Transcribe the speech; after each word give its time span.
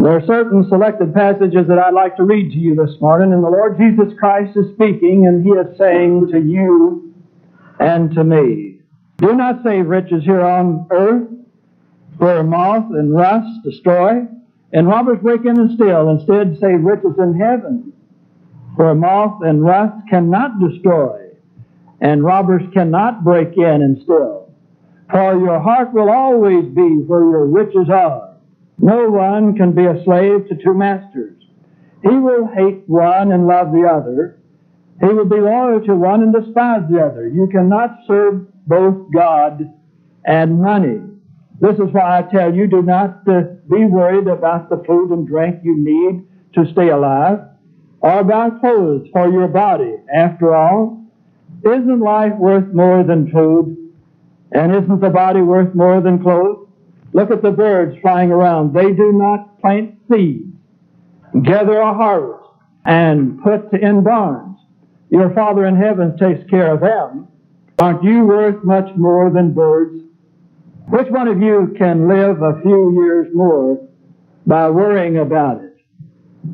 There 0.00 0.12
are 0.16 0.24
certain 0.26 0.64
selected 0.68 1.12
passages 1.12 1.66
that 1.66 1.78
I'd 1.80 1.92
like 1.92 2.16
to 2.18 2.22
read 2.22 2.52
to 2.52 2.56
you 2.56 2.76
this 2.76 3.00
morning, 3.00 3.32
and 3.32 3.42
the 3.42 3.48
Lord 3.48 3.76
Jesus 3.78 4.16
Christ 4.16 4.56
is 4.56 4.72
speaking, 4.74 5.26
and 5.26 5.44
He 5.44 5.50
is 5.50 5.76
saying 5.76 6.28
to 6.30 6.38
you 6.38 7.12
and 7.80 8.14
to 8.14 8.22
me, 8.22 8.78
Do 9.16 9.34
not 9.34 9.64
save 9.64 9.86
riches 9.86 10.22
here 10.22 10.40
on 10.40 10.86
earth, 10.92 11.28
where 12.18 12.44
moth 12.44 12.92
and 12.92 13.12
rust 13.12 13.48
destroy, 13.64 14.22
and 14.72 14.86
robbers 14.86 15.18
break 15.20 15.40
in 15.44 15.58
and 15.58 15.72
steal. 15.72 16.10
Instead, 16.10 16.56
save 16.60 16.84
riches 16.84 17.18
in 17.18 17.34
heaven, 17.34 17.92
where 18.76 18.94
moth 18.94 19.42
and 19.42 19.64
rust 19.64 19.96
cannot 20.08 20.60
destroy, 20.60 21.28
and 22.00 22.22
robbers 22.22 22.62
cannot 22.72 23.24
break 23.24 23.56
in 23.56 23.82
and 23.82 24.00
steal. 24.04 24.54
For 25.10 25.36
your 25.36 25.58
heart 25.58 25.92
will 25.92 26.08
always 26.08 26.66
be 26.66 27.02
where 27.06 27.20
your 27.20 27.46
riches 27.46 27.90
are. 27.90 28.27
No 28.78 29.10
one 29.10 29.56
can 29.56 29.72
be 29.72 29.84
a 29.84 30.02
slave 30.04 30.48
to 30.48 30.56
two 30.62 30.74
masters. 30.74 31.42
He 32.02 32.10
will 32.10 32.46
hate 32.46 32.84
one 32.86 33.32
and 33.32 33.46
love 33.46 33.72
the 33.72 33.88
other. 33.88 34.40
He 35.00 35.06
will 35.06 35.28
be 35.28 35.40
loyal 35.40 35.80
to 35.84 35.94
one 35.94 36.22
and 36.22 36.32
despise 36.32 36.82
the 36.90 37.00
other. 37.00 37.28
You 37.28 37.48
cannot 37.50 37.98
serve 38.06 38.46
both 38.66 39.12
God 39.12 39.72
and 40.24 40.60
money. 40.62 41.00
This 41.60 41.74
is 41.74 41.92
why 41.92 42.18
I 42.18 42.22
tell 42.22 42.54
you, 42.54 42.68
do 42.68 42.82
not 42.82 43.26
uh, 43.28 43.42
be 43.68 43.84
worried 43.84 44.28
about 44.28 44.70
the 44.70 44.82
food 44.86 45.10
and 45.10 45.26
drink 45.26 45.60
you 45.64 45.76
need 45.76 46.24
to 46.54 46.70
stay 46.72 46.88
alive, 46.88 47.40
or 48.00 48.20
about 48.20 48.60
clothes 48.60 49.08
for 49.12 49.28
your 49.28 49.48
body. 49.48 49.96
After 50.14 50.54
all, 50.54 51.04
isn't 51.64 52.00
life 52.00 52.34
worth 52.38 52.72
more 52.72 53.02
than 53.02 53.30
food? 53.30 53.76
And 54.52 54.74
isn't 54.74 55.00
the 55.00 55.10
body 55.10 55.40
worth 55.40 55.74
more 55.74 56.00
than 56.00 56.22
clothes? 56.22 56.67
Look 57.12 57.30
at 57.30 57.42
the 57.42 57.50
birds 57.50 57.96
flying 58.00 58.30
around. 58.30 58.74
They 58.74 58.92
do 58.92 59.12
not 59.12 59.60
plant 59.60 59.96
seeds, 60.10 60.52
gather 61.42 61.78
a 61.78 61.94
harvest, 61.94 62.48
and 62.84 63.42
put 63.42 63.72
in 63.72 64.02
barns. 64.02 64.58
Your 65.10 65.32
Father 65.34 65.66
in 65.66 65.76
heaven 65.76 66.16
takes 66.18 66.48
care 66.50 66.74
of 66.74 66.80
them. 66.80 67.28
Aren't 67.78 68.02
you 68.02 68.24
worth 68.24 68.62
much 68.64 68.94
more 68.96 69.30
than 69.30 69.54
birds? 69.54 70.02
Which 70.88 71.08
one 71.08 71.28
of 71.28 71.40
you 71.40 71.74
can 71.78 72.08
live 72.08 72.42
a 72.42 72.60
few 72.62 73.02
years 73.02 73.28
more 73.34 73.86
by 74.46 74.70
worrying 74.70 75.18
about 75.18 75.62
it? 75.62 75.76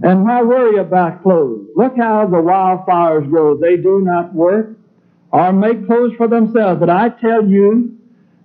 And 0.03 0.25
why 0.25 0.43
worry 0.43 0.79
about 0.79 1.23
clothes? 1.23 1.69
Look 1.77 1.97
how 1.97 2.27
the 2.27 2.41
wildflowers 2.41 3.29
grow. 3.29 3.57
They 3.57 3.77
do 3.77 4.01
not 4.01 4.35
work 4.35 4.77
or 5.31 5.53
make 5.53 5.87
clothes 5.87 6.15
for 6.17 6.29
themselves. 6.29 6.81
But 6.81 6.91
I 6.91 7.09
tell 7.09 7.47
you, 7.47 7.97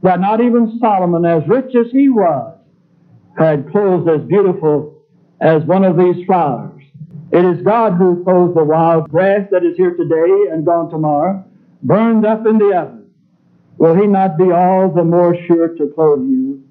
that 0.01 0.19
not 0.19 0.41
even 0.41 0.77
Solomon, 0.79 1.25
as 1.25 1.47
rich 1.47 1.75
as 1.75 1.91
he 1.91 2.09
was, 2.09 2.57
had 3.37 3.69
clothes 3.71 4.07
as 4.07 4.27
beautiful 4.27 5.01
as 5.41 5.63
one 5.63 5.83
of 5.83 5.97
these 5.97 6.25
flowers. 6.25 6.83
It 7.31 7.45
is 7.45 7.61
God 7.63 7.93
who 7.93 8.23
clothes 8.23 8.55
the 8.55 8.63
wild 8.63 9.09
grass 9.09 9.47
that 9.51 9.63
is 9.63 9.77
here 9.77 9.95
today 9.95 10.51
and 10.51 10.65
gone 10.65 10.89
tomorrow, 10.89 11.43
burned 11.83 12.25
up 12.25 12.45
in 12.45 12.57
the 12.57 12.75
oven. 12.75 13.11
Will 13.77 13.95
he 13.95 14.07
not 14.07 14.37
be 14.37 14.51
all 14.51 14.91
the 14.91 15.03
more 15.03 15.35
sure 15.47 15.69
to 15.69 15.87
clothe 15.95 16.21
you? 16.27 16.63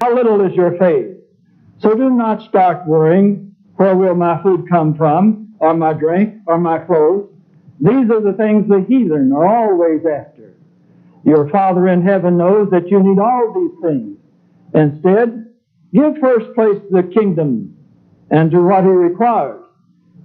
How 0.00 0.14
little 0.14 0.44
is 0.44 0.54
your 0.54 0.76
faith? 0.78 1.16
So 1.78 1.94
do 1.94 2.10
not 2.10 2.42
start 2.42 2.86
worrying, 2.86 3.54
where 3.76 3.96
will 3.96 4.14
my 4.14 4.42
food 4.42 4.68
come 4.68 4.94
from, 4.94 5.54
or 5.58 5.74
my 5.74 5.92
drink, 5.92 6.34
or 6.46 6.58
my 6.58 6.78
clothes? 6.78 7.30
These 7.80 8.10
are 8.10 8.20
the 8.20 8.34
things 8.36 8.68
the 8.68 8.84
heathen 8.88 9.32
are 9.32 9.46
always 9.46 10.00
after. 10.06 10.35
Your 11.26 11.50
Father 11.50 11.88
in 11.88 12.02
heaven 12.02 12.38
knows 12.38 12.70
that 12.70 12.88
you 12.88 13.02
need 13.02 13.18
all 13.18 13.52
these 13.52 13.82
things. 13.82 14.16
Instead, 14.72 15.46
give 15.92 16.18
first 16.20 16.54
place 16.54 16.80
to 16.88 17.02
the 17.02 17.12
kingdom 17.12 17.76
and 18.30 18.48
to 18.52 18.62
what 18.62 18.84
He 18.84 18.90
requires, 18.90 19.64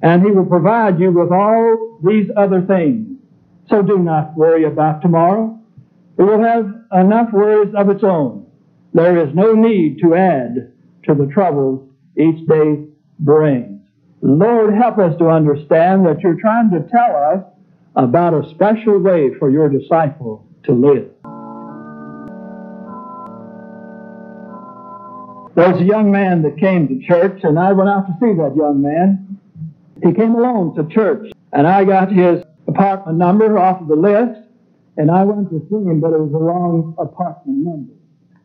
and 0.03 0.21
He 0.21 0.29
will 0.29 0.45
provide 0.45 0.99
you 0.99 1.11
with 1.11 1.31
all 1.31 1.99
these 2.03 2.29
other 2.37 2.61
things. 2.61 3.17
So 3.67 3.81
do 3.81 3.97
not 3.97 4.37
worry 4.37 4.65
about 4.65 5.01
tomorrow. 5.01 5.59
It 6.19 6.21
will 6.21 6.43
have 6.43 6.71
enough 6.93 7.33
worries 7.33 7.73
of 7.75 7.89
its 7.89 8.03
own. 8.03 8.45
There 8.93 9.25
is 9.25 9.33
no 9.33 9.53
need 9.53 9.97
to 10.03 10.13
add 10.13 10.71
to 11.05 11.15
the 11.15 11.31
troubles 11.33 11.89
each 12.15 12.47
day 12.47 12.85
brings. 13.17 13.81
Lord, 14.21 14.75
help 14.75 14.99
us 14.99 15.17
to 15.17 15.29
understand 15.29 16.05
that 16.05 16.19
you're 16.21 16.39
trying 16.39 16.69
to 16.69 16.87
tell 16.91 17.15
us 17.15 17.43
about 17.95 18.35
a 18.35 18.47
special 18.51 18.99
way 18.99 19.31
for 19.39 19.49
your 19.49 19.67
disciple 19.67 20.45
to 20.63 20.73
live. 20.73 21.09
There 25.53 25.69
was 25.69 25.81
a 25.81 25.85
young 25.85 26.11
man 26.11 26.43
that 26.43 26.57
came 26.57 26.87
to 26.87 27.05
church, 27.05 27.41
and 27.43 27.59
I 27.59 27.73
went 27.73 27.89
out 27.89 28.07
to 28.07 28.13
see 28.21 28.33
that 28.37 28.55
young 28.55 28.81
man. 28.81 29.37
He 30.01 30.13
came 30.13 30.33
alone 30.33 30.73
to 30.75 30.87
church, 30.87 31.31
and 31.51 31.67
I 31.67 31.83
got 31.83 32.11
his 32.11 32.43
apartment 32.67 33.17
number 33.17 33.59
off 33.59 33.81
of 33.81 33.87
the 33.89 33.95
list, 33.95 34.39
and 34.95 35.11
I 35.11 35.23
went 35.23 35.49
to 35.49 35.59
see 35.69 35.75
him, 35.75 35.99
but 35.99 36.13
it 36.13 36.19
was 36.19 36.31
the 36.31 36.39
wrong 36.39 36.95
apartment 36.97 37.59
number. 37.65 37.93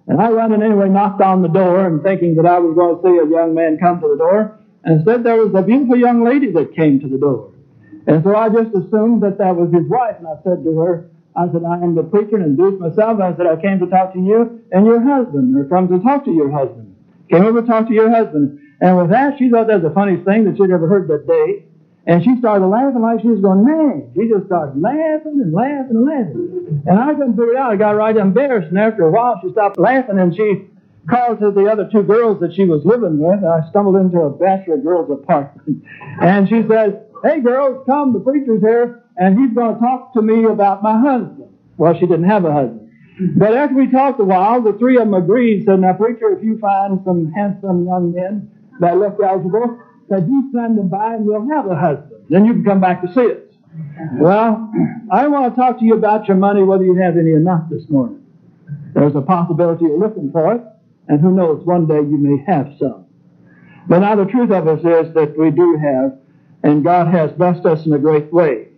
And 0.09 0.21
I 0.21 0.31
went 0.31 0.53
and 0.53 0.63
anyway 0.63 0.89
knocked 0.89 1.21
on 1.21 1.43
the 1.43 1.49
door 1.49 1.87
and 1.87 2.03
thinking 2.03 2.35
that 2.37 2.47
I 2.47 2.59
was 2.59 2.75
going 2.75 2.97
to 2.97 3.03
see 3.03 3.19
a 3.19 3.31
young 3.31 3.55
man 3.55 3.79
come 3.79 4.01
to 4.01 4.09
the 4.09 4.19
door, 4.19 4.59
and 4.85 4.97
instead 4.97 5.23
there 5.23 5.37
was 5.37 5.55
a 5.55 5.63
beautiful 5.63 5.97
young 5.97 6.25
lady 6.25 6.51
that 6.53 6.75
came 6.75 6.99
to 7.01 7.09
the 7.09 7.19
door. 7.19 7.53
And 8.09 8.23
so 8.25 8.35
I 8.35 8.49
just 8.49 8.71
assumed 8.71 9.23
that 9.23 9.39
that 9.39 9.55
was 9.55 9.73
his 9.73 9.87
wife, 9.89 10.17
and 10.19 10.27
I 10.27 10.43
said 10.43 10.63
to 10.65 10.79
her, 10.79 11.11
I 11.37 11.53
said, 11.53 11.63
I 11.65 11.77
am 11.85 11.95
the 11.95 12.03
preacher 12.03 12.37
and 12.37 12.59
introduced 12.59 12.81
myself. 12.81 13.21
I 13.21 13.37
said, 13.37 13.47
I 13.47 13.61
came 13.61 13.79
to 13.81 13.87
talk 13.87 14.15
to 14.15 14.19
you 14.21 14.63
and 14.73 14.87
your 14.87 15.01
husband, 15.03 15.57
or 15.57 15.65
come 15.69 15.89
to 15.89 16.01
talk 16.01 16.25
to 16.25 16.33
your 16.33 16.51
husband. 16.51 16.97
Came 17.31 17.45
over 17.45 17.61
to 17.63 17.67
talk 17.67 17.89
to 17.89 17.95
your 17.95 18.11
husband. 18.11 18.59
And 18.81 18.97
with 18.97 19.11
that, 19.11 19.39
she 19.39 19.51
thought 19.51 19.69
that 19.69 19.83
was 19.83 19.89
the 19.91 19.95
funniest 19.95 20.25
thing 20.25 20.45
that 20.45 20.57
she'd 20.57 20.71
ever 20.73 20.89
heard 20.89 21.09
that 21.09 21.27
day. 21.27 21.67
And 22.07 22.25
she 22.25 22.37
started 22.39 22.67
laughing 22.67 23.03
like 23.03 23.21
she 23.21 23.29
was 23.29 23.41
going 23.41 23.65
mad. 23.67 24.13
She 24.15 24.29
just 24.29 24.47
started 24.47 24.81
laughing 24.81 25.43
and 25.43 25.53
laughing 25.53 25.97
and 25.97 26.07
laughing. 26.07 26.83
And 26.87 26.99
I 26.99 27.13
couldn't 27.15 27.35
figure 27.37 27.53
it 27.53 27.57
out. 27.59 27.73
I 27.73 27.77
got 27.77 27.97
right 27.97 28.17
embarrassed. 28.17 28.69
And 28.69 28.79
after 28.79 29.07
a 29.07 29.11
while, 29.11 29.41
she 29.43 29.51
stopped 29.53 29.79
laughing 29.79 30.19
and 30.19 30.35
she 30.35 30.69
called 31.11 31.41
to 31.41 31.51
the 31.51 31.67
other 31.67 31.89
two 31.91 32.03
girls 32.05 32.41
that 32.41 32.55
she 32.55 32.65
was 32.65 32.85
living 32.85 33.19
with. 33.19 33.45
I 33.45 33.69
stumbled 33.71 33.97
into 33.97 34.21
a 34.21 34.31
bachelor 34.31 34.79
girl's 34.79 35.11
apartment. 35.11 35.85
And 36.23 36.49
she 36.49 36.63
said, 36.69 37.07
Hey 37.23 37.41
girls, 37.41 37.85
come, 37.87 38.13
the 38.15 38.21
preacher's 38.21 38.63
here 38.63 39.05
and 39.17 39.39
he's 39.39 39.55
going 39.55 39.75
to 39.75 39.81
talk 39.81 40.13
to 40.15 40.23
me 40.23 40.45
about 40.45 40.83
my 40.83 40.99
husband. 40.99 41.51
Well, 41.77 41.95
she 41.95 42.07
didn't 42.07 42.29
have 42.29 42.45
a 42.45 42.53
husband. 42.53 42.91
But 43.37 43.55
after 43.55 43.75
we 43.75 43.91
talked 43.91 44.21
a 44.21 44.25
while, 44.25 44.61
the 44.63 44.75
three 44.75 44.97
of 44.97 45.05
them 45.05 45.15
agreed, 45.15 45.65
said, 45.65 45.81
now 45.81 45.95
preacher, 45.95 46.37
if 46.37 46.45
you 46.45 46.59
find 46.59 47.01
some 47.05 47.33
handsome 47.33 47.87
young 47.87 48.13
men 48.15 48.51
that 48.81 48.99
look 48.99 49.17
eligible, 49.25 49.81
said, 50.09 50.29
you 50.29 50.51
send 50.53 50.77
them 50.77 50.89
by 50.89 51.15
and 51.15 51.25
we'll 51.25 51.49
have 51.49 51.67
a 51.67 51.75
husband. 51.75 52.27
Then 52.29 52.45
you 52.45 52.53
can 52.53 52.65
come 52.65 52.81
back 52.81 53.03
to 53.03 53.13
see 53.15 53.33
us. 53.33 53.39
Well, 54.19 54.71
I 55.11 55.27
want 55.29 55.55
to 55.55 55.61
talk 55.61 55.79
to 55.79 55.85
you 55.85 55.95
about 55.95 56.29
your 56.29 56.37
money, 56.37 56.63
whether 56.63 56.85
you 56.85 56.95
have 56.97 57.17
any 57.17 57.31
or 57.31 57.41
not 57.41 57.71
this 57.71 57.89
morning. 57.89 58.25
There's 58.95 59.15
a 59.15 59.21
possibility 59.21 59.85
you're 59.85 59.99
looking 59.99 60.31
for 60.33 60.55
it, 60.55 60.63
and 61.09 61.21
who 61.21 61.35
knows, 61.35 61.65
one 61.65 61.87
day 61.87 61.97
you 61.97 62.19
may 62.19 62.43
have 62.47 62.75
some. 62.79 63.07
But 63.89 64.01
now 64.01 64.17
the 64.17 64.25
truth 64.25 64.51
of 64.51 64.67
us 64.67 64.81
is 64.81 65.15
that 65.15 65.35
we 65.39 65.51
do 65.51 65.77
have, 65.77 66.19
and 66.63 66.83
God 66.83 67.09
has 67.09 67.31
blessed 67.33 67.67
us 67.67 67.87
in 67.87 67.93
a 67.93 67.99
great 67.99 68.33
way. 68.33 68.69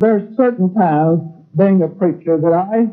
There's 0.00 0.36
certain 0.36 0.74
times, 0.74 1.20
being 1.56 1.82
a 1.82 1.88
preacher, 1.88 2.38
that 2.38 2.52
I 2.52 2.88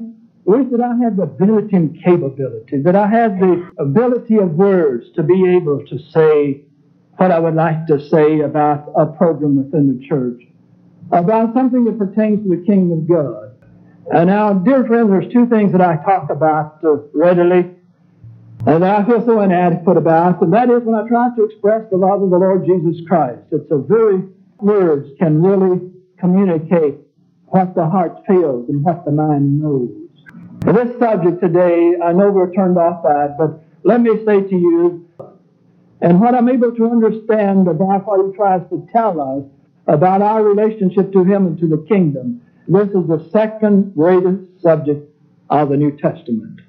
wish 0.45 0.67
that 0.71 0.81
I 0.81 0.95
had 1.03 1.17
the 1.17 1.23
ability 1.23 1.75
and 1.75 2.03
capability, 2.03 2.81
that 2.81 2.95
I 2.95 3.07
had 3.07 3.39
the 3.39 3.71
ability 3.79 4.37
of 4.37 4.51
words 4.51 5.05
to 5.15 5.23
be 5.23 5.55
able 5.55 5.85
to 5.87 5.99
say 6.11 6.65
what 7.15 7.31
I 7.31 7.39
would 7.39 7.55
like 7.55 7.87
to 7.87 7.99
say 8.09 8.41
about 8.41 8.91
a 8.95 9.05
program 9.05 9.55
within 9.55 9.97
the 9.97 10.07
church, 10.07 10.43
about 11.11 11.53
something 11.53 11.85
that 11.85 11.97
pertains 11.97 12.43
to 12.43 12.55
the 12.55 12.63
kingdom 12.65 12.99
of 12.99 13.07
God. 13.07 13.55
And 14.13 14.27
now, 14.27 14.53
dear 14.53 14.85
friends, 14.85 15.09
there's 15.09 15.31
two 15.33 15.47
things 15.47 15.71
that 15.71 15.81
I 15.81 15.97
talk 16.03 16.29
about 16.29 16.83
uh, 16.83 16.97
readily 17.13 17.71
and 18.65 18.83
I 18.83 19.05
feel 19.05 19.25
so 19.25 19.39
inadequate 19.41 19.95
about, 19.95 20.41
and 20.41 20.51
that 20.51 20.69
is 20.69 20.83
when 20.83 20.95
I 20.95 21.07
try 21.07 21.29
to 21.37 21.43
express 21.45 21.89
the 21.89 21.95
love 21.97 22.21
of 22.21 22.31
the 22.31 22.37
Lord 22.37 22.65
Jesus 22.65 23.01
Christ. 23.07 23.43
It's 23.51 23.71
a 23.71 23.77
very 23.77 24.23
words 24.59 25.09
can 25.19 25.41
really 25.41 25.79
communicate 26.19 26.95
what 27.45 27.75
the 27.75 27.85
heart 27.85 28.23
feels 28.27 28.69
and 28.69 28.83
what 28.83 29.05
the 29.05 29.11
mind 29.11 29.61
knows. 29.61 29.89
For 30.63 30.73
this 30.73 30.97
subject 30.99 31.41
today, 31.41 31.93
I 32.03 32.11
know 32.11 32.29
we're 32.31 32.53
turned 32.53 32.77
off 32.77 33.03
by 33.03 33.25
it, 33.25 33.31
but 33.37 33.63
let 33.83 34.01
me 34.01 34.11
say 34.25 34.41
to 34.41 34.55
you 34.55 35.07
and 36.01 36.21
what 36.21 36.35
I'm 36.35 36.49
able 36.49 36.75
to 36.75 36.85
understand 36.85 37.67
about 37.67 38.05
what 38.05 38.25
he 38.25 38.35
tries 38.35 38.61
to 38.69 38.87
tell 38.91 39.19
us 39.19 39.43
about 39.87 40.21
our 40.21 40.43
relationship 40.43 41.11
to 41.13 41.23
him 41.23 41.47
and 41.47 41.59
to 41.59 41.67
the 41.67 41.83
kingdom, 41.87 42.41
this 42.67 42.89
is 42.89 43.07
the 43.07 43.27
second 43.31 43.95
greatest 43.95 44.61
subject 44.61 45.09
of 45.49 45.69
the 45.69 45.77
New 45.77 45.97
Testament. 45.97 46.59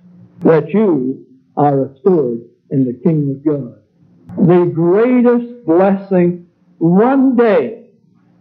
That 0.40 0.70
you 0.70 1.26
are 1.56 1.86
a 1.86 1.98
steward 1.98 2.42
in 2.70 2.84
the 2.84 2.94
kingdom 2.94 3.36
of 3.36 3.44
God. 3.44 3.82
The 4.46 4.70
greatest 4.72 5.66
blessing 5.66 6.46
one 6.78 7.34
day, 7.36 7.77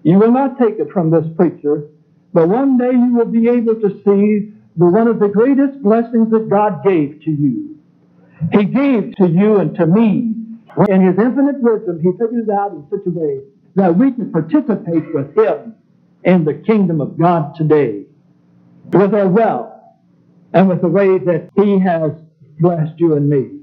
you 0.08 0.18
will 0.20 0.32
not 0.32 0.58
take 0.58 0.80
it 0.80 0.90
from 0.94 1.12
this 1.12 1.26
preacher, 1.36 1.90
but 2.34 2.48
one 2.48 2.78
day 2.78 2.92
you 2.92 3.14
will 3.14 3.26
be 3.26 3.50
able 3.50 3.76
to 3.76 3.90
see 4.06 4.54
the 4.78 4.86
one 4.86 5.10
of 5.10 5.20
the 5.20 5.28
greatest 5.28 5.84
blessings 5.84 6.32
that 6.32 6.48
God 6.50 6.82
gave 6.86 7.22
to 7.26 7.30
you. 7.30 7.78
He 8.54 8.64
gave 8.64 9.16
to 9.18 9.28
you 9.28 9.58
and 9.58 9.76
to 9.76 9.86
me. 9.86 10.34
In 10.88 11.02
His 11.06 11.18
infinite 11.20 11.62
wisdom, 11.62 12.00
He 12.02 12.12
figured 12.14 12.48
it 12.48 12.50
out 12.50 12.72
in 12.72 12.88
such 12.90 13.06
a 13.06 13.10
way 13.10 13.42
that 13.76 13.98
we 13.98 14.14
can 14.14 14.32
participate 14.32 15.14
with 15.14 15.36
Him 15.38 15.76
in 16.24 16.46
the 16.46 16.54
kingdom 16.54 17.02
of 17.02 17.20
God 17.20 17.56
today 17.58 18.06
with 18.94 19.14
our 19.14 19.28
wealth 19.28 19.74
and 20.54 20.70
with 20.70 20.80
the 20.80 20.88
way 20.88 21.18
that 21.18 21.50
He 21.58 21.80
has 21.80 22.14
blessed 22.62 22.98
you 22.98 23.16
and 23.16 23.30
me. 23.30 23.60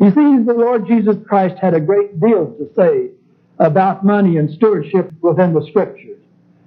You 0.00 0.10
see, 0.10 0.44
the 0.44 0.54
Lord 0.54 0.88
Jesus 0.88 1.16
Christ 1.28 1.56
had 1.60 1.74
a 1.74 1.80
great 1.80 2.18
deal 2.18 2.46
to 2.58 2.68
say 2.74 3.10
about 3.58 4.04
money 4.04 4.36
and 4.36 4.50
stewardship 4.50 5.12
within 5.20 5.52
the 5.52 5.66
Scriptures. 5.70 6.18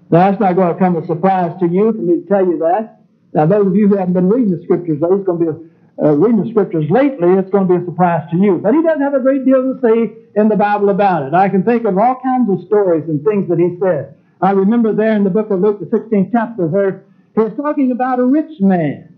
Now, 0.09 0.29
that's 0.29 0.41
not 0.41 0.55
going 0.55 0.73
to 0.73 0.79
come 0.79 0.97
as 0.97 1.05
a 1.05 1.07
surprise 1.07 1.57
to 1.59 1.67
you 1.67 1.91
for 1.91 1.99
me 1.99 2.21
to 2.21 2.27
tell 2.27 2.45
you 2.45 2.59
that. 2.59 3.01
Now, 3.33 3.45
those 3.45 3.67
of 3.67 3.75
you 3.75 3.87
who 3.87 3.95
haven't 3.95 4.13
been 4.13 4.29
reading 4.29 4.51
the 4.51 4.63
Scriptures, 4.63 4.99
it's 5.01 5.25
going 5.25 5.39
to 5.39 5.45
be 5.45 5.51
a, 5.51 6.05
uh, 6.05 6.11
reading 6.13 6.43
the 6.43 6.49
Scriptures 6.51 6.85
lately, 6.89 7.31
it's 7.37 7.49
going 7.49 7.67
to 7.67 7.77
be 7.77 7.81
a 7.81 7.85
surprise 7.85 8.27
to 8.31 8.37
you. 8.37 8.59
But 8.61 8.73
he 8.73 8.81
doesn't 8.81 9.01
have 9.01 9.13
a 9.13 9.19
great 9.19 9.45
deal 9.45 9.61
to 9.61 9.79
say 9.81 10.11
in 10.35 10.49
the 10.49 10.55
Bible 10.55 10.89
about 10.89 11.23
it. 11.27 11.33
I 11.33 11.47
can 11.47 11.63
think 11.63 11.85
of 11.85 11.97
all 11.97 12.19
kinds 12.21 12.49
of 12.49 12.65
stories 12.67 13.03
and 13.07 13.23
things 13.23 13.47
that 13.49 13.59
he 13.59 13.77
said. 13.79 14.15
I 14.41 14.51
remember 14.51 14.93
there 14.93 15.15
in 15.15 15.23
the 15.23 15.29
book 15.29 15.51
of 15.51 15.61
Luke, 15.61 15.79
the 15.79 15.85
16th 15.85 16.31
chapter, 16.31 16.67
where 16.67 17.05
he 17.35 17.41
was 17.41 17.53
talking 17.55 17.91
about 17.91 18.19
a 18.19 18.25
rich 18.25 18.59
man 18.59 19.13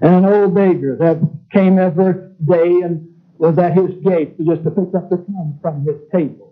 and 0.00 0.14
an 0.14 0.24
old 0.24 0.54
beggar 0.54 0.96
that 0.96 1.18
came 1.52 1.78
every 1.78 2.14
day 2.44 2.80
and 2.82 3.08
was 3.38 3.58
at 3.58 3.74
his 3.74 3.90
gate 4.04 4.38
just 4.38 4.64
to 4.64 4.70
pick 4.70 4.94
up 4.94 5.10
the 5.10 5.18
crumbs 5.18 5.56
from 5.60 5.84
his 5.84 5.96
table. 6.12 6.43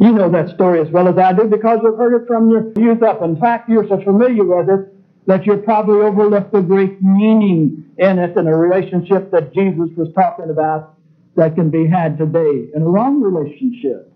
You 0.00 0.12
know 0.12 0.30
that 0.30 0.54
story 0.54 0.80
as 0.80 0.90
well 0.90 1.08
as 1.08 1.18
I 1.18 1.32
do 1.32 1.44
because 1.44 1.78
you've 1.82 1.96
heard 1.96 2.20
it 2.20 2.26
from 2.26 2.50
your 2.50 2.72
youth 2.76 3.02
up. 3.02 3.22
In 3.22 3.38
fact, 3.40 3.68
you're 3.68 3.86
so 3.88 4.02
familiar 4.02 4.44
with 4.44 4.68
it 4.68 4.94
that 5.26 5.46
you 5.46 5.56
probably 5.58 6.00
overlooked 6.00 6.52
the 6.52 6.60
great 6.60 7.00
meaning 7.00 7.84
in 7.98 8.18
it 8.18 8.36
and 8.36 8.48
a 8.48 8.54
relationship 8.54 9.30
that 9.30 9.54
Jesus 9.54 9.88
was 9.96 10.08
talking 10.14 10.50
about 10.50 10.98
that 11.36 11.54
can 11.54 11.70
be 11.70 11.86
had 11.86 12.18
today 12.18 12.68
in 12.74 12.82
a 12.82 12.88
wrong 12.88 13.20
relationship. 13.20 14.12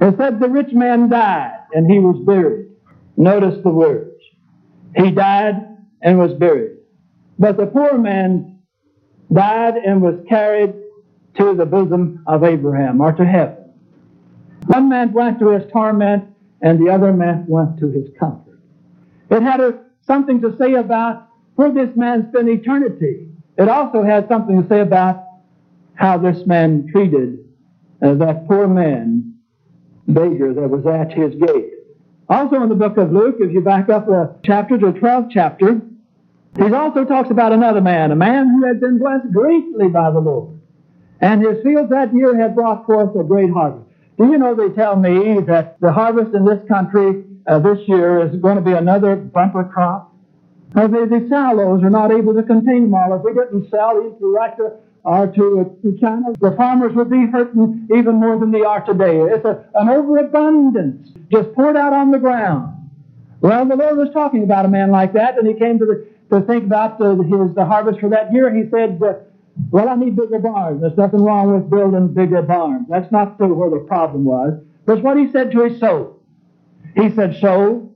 It 0.00 0.16
said 0.18 0.40
the 0.40 0.48
rich 0.48 0.72
man 0.72 1.08
died 1.08 1.60
and 1.72 1.90
he 1.90 1.98
was 1.98 2.16
buried. 2.26 2.70
Notice 3.16 3.62
the 3.62 3.70
words. 3.70 4.20
He 4.96 5.10
died 5.10 5.76
and 6.02 6.18
was 6.18 6.32
buried. 6.34 6.78
But 7.38 7.56
the 7.56 7.66
poor 7.66 7.98
man 7.98 8.60
died 9.32 9.74
and 9.76 10.00
was 10.02 10.16
carried 10.28 10.74
to 11.38 11.54
the 11.54 11.66
bosom 11.66 12.24
of 12.26 12.44
Abraham 12.44 13.00
or 13.00 13.12
to 13.12 13.24
heaven. 13.24 13.65
One 14.66 14.88
man 14.88 15.12
went 15.12 15.38
to 15.40 15.50
his 15.50 15.70
torment 15.72 16.24
and 16.62 16.84
the 16.84 16.90
other 16.92 17.12
man 17.12 17.44
went 17.46 17.78
to 17.78 17.90
his 17.90 18.08
comfort. 18.18 18.58
It 19.30 19.42
had 19.42 19.60
a, 19.60 19.78
something 20.06 20.40
to 20.40 20.56
say 20.58 20.74
about 20.74 21.28
where 21.54 21.72
this 21.72 21.96
man 21.96 22.28
spent 22.30 22.48
eternity. 22.48 23.28
It 23.56 23.68
also 23.68 24.02
had 24.02 24.28
something 24.28 24.62
to 24.62 24.68
say 24.68 24.80
about 24.80 25.24
how 25.94 26.18
this 26.18 26.46
man 26.46 26.88
treated 26.92 27.38
uh, 28.02 28.14
that 28.14 28.46
poor 28.46 28.68
man, 28.68 29.34
beggar, 30.08 30.52
that 30.54 30.68
was 30.68 30.86
at 30.86 31.12
his 31.12 31.34
gate. 31.34 31.72
Also 32.28 32.62
in 32.62 32.68
the 32.68 32.74
book 32.74 32.96
of 32.96 33.12
Luke, 33.12 33.36
if 33.40 33.52
you 33.52 33.60
back 33.60 33.88
up 33.88 34.08
a 34.08 34.34
chapter 34.44 34.76
to 34.76 34.92
the 34.92 34.98
12th 34.98 35.30
chapter, 35.30 35.80
he 36.56 36.72
also 36.72 37.04
talks 37.04 37.30
about 37.30 37.52
another 37.52 37.80
man, 37.80 38.10
a 38.10 38.16
man 38.16 38.48
who 38.48 38.66
had 38.66 38.80
been 38.80 38.98
blessed 38.98 39.32
greatly 39.32 39.88
by 39.88 40.10
the 40.10 40.18
Lord. 40.18 40.58
And 41.20 41.42
his 41.42 41.62
fields 41.62 41.90
that 41.90 42.14
year 42.14 42.38
had 42.38 42.54
brought 42.54 42.84
forth 42.84 43.14
a 43.16 43.24
great 43.24 43.50
harvest. 43.50 43.85
Do 44.18 44.30
you 44.30 44.38
know 44.38 44.54
they 44.54 44.70
tell 44.70 44.96
me 44.96 45.40
that 45.40 45.78
the 45.80 45.92
harvest 45.92 46.34
in 46.34 46.44
this 46.44 46.66
country 46.68 47.24
uh, 47.46 47.58
this 47.58 47.78
year 47.86 48.26
is 48.26 48.40
going 48.40 48.56
to 48.56 48.62
be 48.62 48.72
another 48.72 49.14
bumper 49.14 49.64
crop? 49.64 50.14
Uh, 50.74 50.86
the, 50.86 51.06
the 51.06 51.26
silos 51.28 51.82
are 51.82 51.90
not 51.90 52.10
able 52.12 52.34
to 52.34 52.42
contain 52.42 52.84
them 52.84 52.94
all. 52.94 53.14
If 53.14 53.22
we 53.22 53.34
didn't 53.34 53.70
sell 53.70 54.02
these 54.02 54.18
to 54.18 54.34
Russia 54.34 54.76
or 55.04 55.26
to, 55.26 55.78
to 55.82 55.98
China, 56.00 56.32
the 56.40 56.52
farmers 56.56 56.94
would 56.94 57.10
be 57.10 57.26
hurting 57.26 57.88
even 57.94 58.16
more 58.16 58.38
than 58.38 58.50
they 58.50 58.62
are 58.62 58.84
today. 58.84 59.20
It's 59.20 59.44
a, 59.44 59.64
an 59.74 59.88
overabundance 59.88 61.10
just 61.30 61.52
poured 61.54 61.76
out 61.76 61.92
on 61.92 62.10
the 62.10 62.18
ground. 62.18 62.72
Well, 63.40 63.66
the 63.66 63.76
Lord 63.76 63.98
was 63.98 64.08
talking 64.12 64.42
about 64.42 64.64
a 64.64 64.68
man 64.68 64.90
like 64.90 65.12
that, 65.12 65.38
and 65.38 65.46
he 65.46 65.54
came 65.54 65.78
to, 65.78 65.84
the, 65.84 66.06
to 66.30 66.44
think 66.46 66.64
about 66.64 66.98
the, 66.98 67.14
his, 67.22 67.54
the 67.54 67.66
harvest 67.66 68.00
for 68.00 68.08
that 68.08 68.32
year. 68.32 68.52
He 68.52 68.68
said, 68.70 69.00
uh, 69.02 69.14
well, 69.70 69.88
I 69.88 69.94
need 69.94 70.16
bigger 70.16 70.38
barns. 70.38 70.80
There's 70.80 70.96
nothing 70.96 71.22
wrong 71.22 71.54
with 71.54 71.70
building 71.70 72.12
bigger 72.14 72.42
barns. 72.42 72.86
That's 72.88 73.10
not 73.10 73.38
where 73.40 73.70
the 73.70 73.84
problem 73.86 74.24
was. 74.24 74.62
That's 74.86 75.00
what 75.00 75.16
he 75.16 75.30
said 75.32 75.50
to 75.52 75.64
his 75.64 75.80
soul. 75.80 76.22
He 76.94 77.10
said, 77.14 77.36
Soul, 77.40 77.94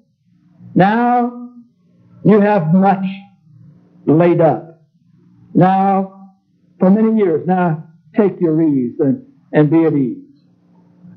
now 0.75 1.51
you 2.25 2.41
have 2.41 2.75
much 2.75 3.05
laid 4.07 4.41
up. 4.41 4.83
Now, 5.55 6.35
for 6.79 6.91
many 6.91 7.19
years, 7.19 7.47
now 7.47 7.85
take 8.17 8.41
your 8.41 8.61
ease 8.63 8.99
and, 8.99 9.27
and 9.53 9.71
be 9.71 9.85
at 9.85 9.95
ease. 9.95 10.17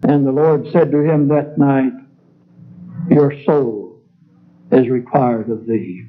And 0.03 0.25
the 0.25 0.31
Lord 0.31 0.67
said 0.71 0.91
to 0.91 0.99
him 0.99 1.29
that 1.29 1.57
night, 1.57 1.93
Your 3.09 3.33
soul 3.43 4.01
is 4.71 4.89
required 4.89 5.49
of 5.49 5.65
thee. 5.65 6.07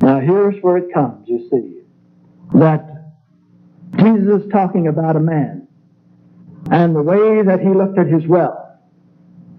Now, 0.00 0.20
here's 0.20 0.62
where 0.62 0.76
it 0.76 0.92
comes, 0.92 1.26
you 1.26 1.48
see, 1.50 1.80
that 2.58 2.95
Jesus 3.98 4.42
talking 4.52 4.88
about 4.88 5.16
a 5.16 5.20
man 5.20 5.66
and 6.70 6.94
the 6.94 7.02
way 7.02 7.42
that 7.42 7.60
he 7.60 7.68
looked 7.68 7.98
at 7.98 8.06
his 8.06 8.26
wealth 8.26 8.58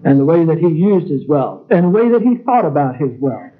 and 0.04 0.20
the 0.20 0.24
way 0.24 0.44
that 0.44 0.58
he 0.58 0.68
used 0.68 1.08
his 1.08 1.26
wealth 1.26 1.66
and 1.70 1.84
the 1.84 1.88
way 1.88 2.08
that 2.10 2.22
he 2.22 2.36
thought 2.44 2.64
about 2.64 2.96
his 2.96 3.10
wealth. 3.20 3.52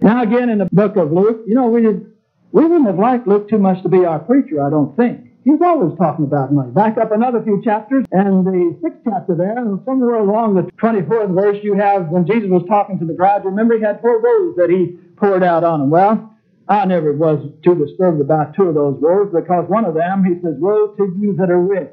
Now 0.00 0.22
again 0.22 0.48
in 0.50 0.58
the 0.58 0.68
book 0.72 0.96
of 0.96 1.12
Luke, 1.12 1.44
you 1.46 1.54
know, 1.54 1.66
we 1.66 1.82
did, 1.82 2.12
we 2.52 2.62
wouldn't 2.64 2.86
have 2.86 2.98
liked 2.98 3.26
Luke 3.26 3.48
too 3.48 3.58
much 3.58 3.82
to 3.82 3.88
be 3.88 4.04
our 4.04 4.18
preacher, 4.18 4.64
I 4.64 4.70
don't 4.70 4.96
think. 4.96 5.26
He's 5.46 5.62
always 5.62 5.96
talking 5.96 6.24
about 6.24 6.52
money. 6.52 6.72
Back 6.72 6.98
up 6.98 7.12
another 7.12 7.40
few 7.40 7.62
chapters, 7.62 8.04
and 8.10 8.44
the 8.44 8.76
sixth 8.82 8.98
chapter 9.04 9.36
there, 9.36 9.56
and 9.56 9.80
somewhere 9.84 10.16
along 10.16 10.56
the 10.56 10.62
24th 10.72 11.32
verse, 11.32 11.58
you 11.62 11.74
have 11.74 12.08
when 12.08 12.26
Jesus 12.26 12.50
was 12.50 12.64
talking 12.68 12.98
to 12.98 13.04
the 13.04 13.14
crowd, 13.14 13.44
remember 13.44 13.76
he 13.78 13.84
had 13.84 14.00
four 14.00 14.20
woes 14.20 14.56
that 14.56 14.70
he 14.70 14.98
poured 15.14 15.44
out 15.44 15.62
on 15.62 15.78
them. 15.78 15.90
Well, 15.90 16.35
I 16.68 16.84
never 16.86 17.12
was 17.12 17.38
too 17.64 17.74
disturbed 17.76 18.20
about 18.20 18.54
two 18.56 18.64
of 18.64 18.74
those 18.74 18.98
words 19.00 19.32
because 19.34 19.68
one 19.68 19.84
of 19.84 19.94
them, 19.94 20.24
he 20.24 20.34
says, 20.42 20.54
Woe 20.58 20.94
to 20.96 21.16
you 21.20 21.34
that 21.38 21.50
are 21.50 21.60
rich. 21.60 21.90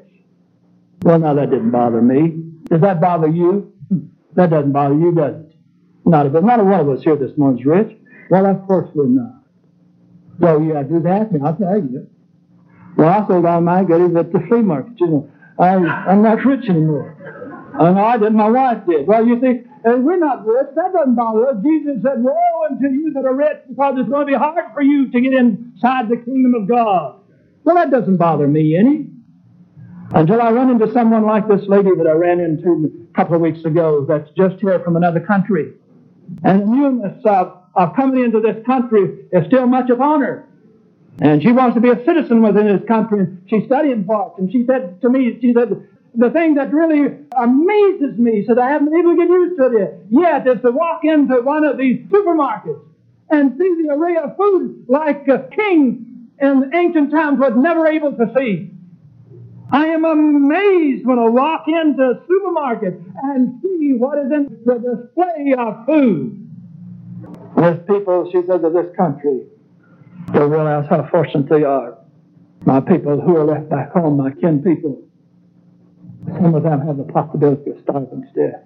Well, 1.02 1.18
now 1.18 1.34
that 1.34 1.50
didn't 1.50 1.70
bother 1.70 2.02
me. 2.02 2.42
Does 2.70 2.80
that 2.80 3.00
bother 3.00 3.28
you? 3.28 3.72
That 4.34 4.50
doesn't 4.50 4.72
bother 4.72 4.94
you, 4.96 5.14
does 5.14 5.34
it? 5.36 5.56
Not 6.04 6.26
a 6.26 6.30
bit. 6.30 6.44
Not 6.44 6.60
a 6.60 6.64
one 6.64 6.80
of 6.80 6.88
us 6.90 7.02
here 7.04 7.16
this 7.16 7.36
morning's 7.36 7.64
rich. 7.66 7.96
Well, 8.30 8.46
of 8.46 8.66
course 8.66 8.90
we're 8.94 9.06
not. 9.06 9.42
So 10.40 10.60
you 10.60 10.72
to 10.74 10.84
do 10.84 11.00
that, 11.02 11.30
and 11.30 11.46
I'll 11.46 11.56
tell 11.56 11.78
you. 11.78 12.08
Well, 12.96 13.08
I 13.08 13.26
sold 13.28 13.46
all 13.46 13.60
my 13.60 13.84
goodies 13.84 14.16
at 14.16 14.32
the 14.32 14.40
flea 14.48 14.62
market. 14.62 14.94
You 14.98 15.06
know, 15.08 15.30
I, 15.58 15.74
I'm 15.76 16.22
not 16.22 16.44
rich 16.44 16.68
anymore. 16.68 17.16
I 17.78 17.92
know 17.92 18.04
I 18.04 18.18
did. 18.18 18.34
My 18.34 18.50
wife 18.50 18.86
did. 18.88 19.06
Well, 19.06 19.26
you 19.26 19.40
see, 19.40 19.62
and 19.84 20.04
we're 20.04 20.18
not 20.18 20.46
rich. 20.46 20.68
That 20.74 20.92
doesn't 20.94 21.14
bother 21.14 21.48
us. 21.48 21.56
Jesus 21.62 22.02
said, 22.02 22.22
Woe 22.22 22.34
unto 22.70 22.88
you 22.88 23.12
that 23.12 23.24
are 23.26 23.34
rich, 23.34 23.58
because 23.68 23.96
it's 23.98 24.08
going 24.08 24.26
to 24.26 24.32
be 24.32 24.38
hard 24.38 24.72
for 24.72 24.82
you 24.82 25.10
to 25.10 25.20
get 25.20 25.34
inside 25.34 26.08
the 26.08 26.16
kingdom 26.16 26.54
of 26.54 26.66
God. 26.66 27.20
Well, 27.64 27.76
that 27.76 27.90
doesn't 27.90 28.16
bother 28.16 28.48
me 28.48 28.76
any. 28.76 29.10
Until 30.14 30.40
I 30.40 30.50
run 30.52 30.70
into 30.70 30.90
someone 30.92 31.24
like 31.24 31.48
this 31.48 31.66
lady 31.68 31.90
that 31.96 32.06
I 32.06 32.12
ran 32.12 32.40
into 32.40 33.08
a 33.10 33.16
couple 33.16 33.34
of 33.34 33.40
weeks 33.40 33.64
ago 33.64 34.06
that's 34.08 34.30
just 34.36 34.56
here 34.60 34.80
from 34.80 34.96
another 34.96 35.20
country. 35.20 35.72
And 36.44 36.62
the 36.62 36.66
newness 36.66 37.22
of, 37.24 37.58
of 37.74 37.94
coming 37.96 38.24
into 38.24 38.40
this 38.40 38.64
country 38.64 39.26
is 39.32 39.46
still 39.46 39.66
much 39.66 39.90
upon 39.90 40.20
her. 40.22 40.48
And 41.20 41.42
she 41.42 41.52
wants 41.52 41.74
to 41.74 41.80
be 41.80 41.90
a 41.90 42.04
citizen 42.04 42.42
within 42.42 42.66
this 42.66 42.86
country. 42.88 43.26
She's 43.48 43.64
studying 43.66 44.04
for 44.04 44.34
it. 44.36 44.42
And 44.42 44.50
she 44.50 44.64
said 44.66 45.00
to 45.02 45.08
me, 45.08 45.38
she 45.40 45.52
said, 45.52 45.88
the 46.16 46.30
thing 46.30 46.54
that 46.54 46.72
really 46.72 47.16
amazes 47.36 48.18
me, 48.18 48.44
so 48.46 48.54
that 48.54 48.62
I 48.62 48.70
haven't 48.70 48.92
to 48.92 49.16
get 49.16 49.28
used 49.28 49.56
to 49.58 49.76
it 49.76 50.06
yet, 50.10 50.46
is 50.46 50.62
to 50.62 50.70
walk 50.70 51.00
into 51.04 51.40
one 51.42 51.64
of 51.64 51.76
these 51.78 52.00
supermarkets 52.06 52.80
and 53.30 53.58
see 53.58 53.82
the 53.82 53.92
array 53.92 54.16
of 54.16 54.36
food 54.36 54.84
like 54.88 55.28
uh, 55.28 55.34
a 55.34 55.48
king 55.50 56.30
in 56.40 56.70
ancient 56.74 57.10
times 57.10 57.38
was 57.38 57.52
never 57.56 57.86
able 57.86 58.12
to 58.12 58.32
see. 58.36 58.70
I 59.72 59.86
am 59.86 60.04
amazed 60.04 61.06
when 61.06 61.18
I 61.18 61.28
walk 61.28 61.64
into 61.66 62.02
a 62.02 62.22
supermarket 62.28 62.94
and 63.22 63.60
see 63.62 63.94
what 63.96 64.18
is 64.18 64.30
in 64.30 64.62
the 64.64 64.74
display 64.74 65.54
of 65.58 65.86
food. 65.86 66.40
There's 67.56 67.80
people, 67.86 68.30
she 68.30 68.42
says, 68.46 68.62
of 68.62 68.72
this 68.72 68.94
country 68.96 69.46
don't 70.32 70.50
realize 70.50 70.86
how 70.88 71.06
fortunate 71.10 71.48
they 71.48 71.64
are. 71.64 71.98
My 72.64 72.80
people 72.80 73.20
who 73.20 73.36
are 73.36 73.44
left 73.44 73.68
back 73.68 73.92
home, 73.92 74.16
my 74.16 74.30
kin 74.30 74.62
people 74.62 75.02
Some 76.26 76.54
of 76.54 76.62
them 76.62 76.80
have 76.86 76.96
the 76.96 77.04
possibility 77.04 77.70
of 77.70 77.78
starving 77.82 78.22
to 78.22 78.50
death. 78.50 78.62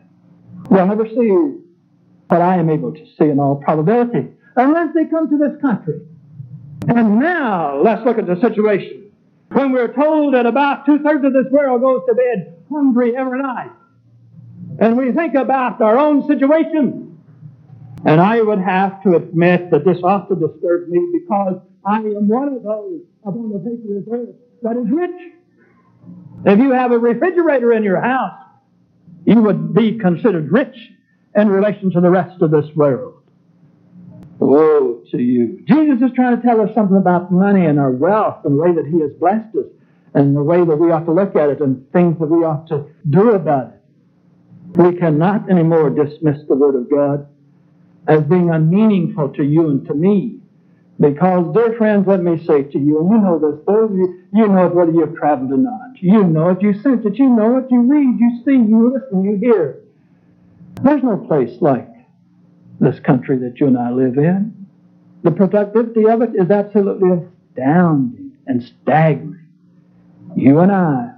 They'll 0.70 0.86
never 0.86 1.08
see 1.08 1.60
what 2.28 2.42
I 2.42 2.56
am 2.56 2.70
able 2.70 2.92
to 2.92 3.06
see 3.18 3.24
in 3.24 3.40
all 3.40 3.56
probability 3.56 4.28
unless 4.56 4.94
they 4.94 5.06
come 5.06 5.28
to 5.30 5.38
this 5.38 5.60
country. 5.60 6.00
And 6.88 7.18
now, 7.18 7.80
let's 7.82 8.04
look 8.04 8.18
at 8.18 8.26
the 8.26 8.40
situation. 8.40 9.10
When 9.50 9.72
we're 9.72 9.92
told 9.94 10.34
that 10.34 10.46
about 10.46 10.86
two 10.86 10.98
thirds 10.98 11.24
of 11.24 11.32
this 11.32 11.50
world 11.50 11.80
goes 11.80 12.02
to 12.08 12.14
bed 12.14 12.56
hungry 12.70 13.16
every 13.16 13.42
night, 13.42 13.70
and 14.78 14.96
we 14.96 15.12
think 15.12 15.34
about 15.34 15.80
our 15.80 15.98
own 15.98 16.26
situation, 16.26 17.18
and 18.04 18.20
I 18.20 18.40
would 18.40 18.60
have 18.60 19.02
to 19.02 19.16
admit 19.16 19.70
that 19.70 19.84
this 19.84 19.98
often 20.04 20.38
disturbs 20.38 20.90
me 20.90 21.00
because 21.12 21.60
I 21.84 21.98
am 21.98 22.28
one 22.28 22.48
of 22.48 22.62
those 22.62 23.00
upon 23.24 23.50
the 23.50 23.58
face 23.58 23.80
of 23.84 24.04
this 24.04 24.12
earth 24.12 24.34
that 24.62 24.76
is 24.76 24.90
rich. 24.90 25.34
If 26.44 26.58
you 26.58 26.72
have 26.72 26.92
a 26.92 26.98
refrigerator 26.98 27.72
in 27.72 27.82
your 27.82 28.00
house, 28.00 28.38
you 29.24 29.42
would 29.42 29.74
be 29.74 29.98
considered 29.98 30.50
rich 30.52 30.76
in 31.34 31.48
relation 31.48 31.90
to 31.92 32.00
the 32.00 32.10
rest 32.10 32.40
of 32.40 32.50
this 32.50 32.66
world. 32.74 33.22
Woe 34.38 35.02
to 35.10 35.18
you. 35.18 35.62
Jesus 35.66 36.00
is 36.00 36.14
trying 36.14 36.36
to 36.36 36.42
tell 36.42 36.60
us 36.60 36.70
something 36.74 36.96
about 36.96 37.32
money 37.32 37.66
and 37.66 37.78
our 37.78 37.90
wealth 37.90 38.44
and 38.44 38.56
the 38.56 38.62
way 38.62 38.72
that 38.74 38.86
He 38.86 39.00
has 39.00 39.10
blessed 39.18 39.54
us 39.56 39.66
and 40.14 40.34
the 40.34 40.42
way 40.42 40.58
that 40.58 40.76
we 40.76 40.90
ought 40.90 41.04
to 41.06 41.12
look 41.12 41.36
at 41.36 41.50
it 41.50 41.60
and 41.60 41.90
things 41.92 42.18
that 42.20 42.26
we 42.26 42.44
ought 42.44 42.66
to 42.68 42.86
do 43.10 43.32
about 43.32 43.74
it. 43.74 44.78
We 44.78 44.96
cannot 44.96 45.50
anymore 45.50 45.90
dismiss 45.90 46.38
the 46.48 46.54
Word 46.54 46.76
of 46.76 46.90
God 46.90 47.26
as 48.06 48.22
being 48.22 48.50
unmeaningful 48.50 49.30
to 49.30 49.42
you 49.42 49.68
and 49.68 49.86
to 49.86 49.94
me. 49.94 50.37
Because, 51.00 51.54
dear 51.54 51.76
friends, 51.78 52.08
let 52.08 52.22
me 52.22 52.44
say 52.44 52.64
to 52.64 52.78
you, 52.78 53.00
and 53.00 53.10
you 53.10 53.18
know 53.18 53.38
this, 53.38 53.64
those 53.66 53.90
of 53.90 53.96
you, 53.96 54.20
you 54.34 54.48
know 54.48 54.66
it 54.66 54.74
whether 54.74 54.90
you've 54.90 55.16
traveled 55.16 55.52
or 55.52 55.56
not. 55.56 55.96
You 56.00 56.24
know 56.24 56.50
it, 56.50 56.60
you 56.60 56.74
sense 56.74 57.06
it, 57.06 57.16
you 57.16 57.28
know 57.28 57.58
it, 57.58 57.66
you 57.70 57.82
read, 57.82 58.18
you 58.18 58.42
see, 58.44 58.68
you 58.68 58.94
listen, 58.94 59.22
you 59.22 59.36
hear. 59.36 59.80
There's 60.82 61.02
no 61.04 61.16
place 61.16 61.56
like 61.60 61.88
this 62.80 62.98
country 62.98 63.38
that 63.38 63.60
you 63.60 63.68
and 63.68 63.78
I 63.78 63.90
live 63.90 64.18
in. 64.18 64.66
The 65.22 65.30
productivity 65.30 66.08
of 66.08 66.22
it 66.22 66.30
is 66.34 66.50
absolutely 66.50 67.10
astounding 67.10 68.32
and 68.48 68.62
staggering. 68.62 69.46
You 70.34 70.60
and 70.60 70.72
I 70.72 71.12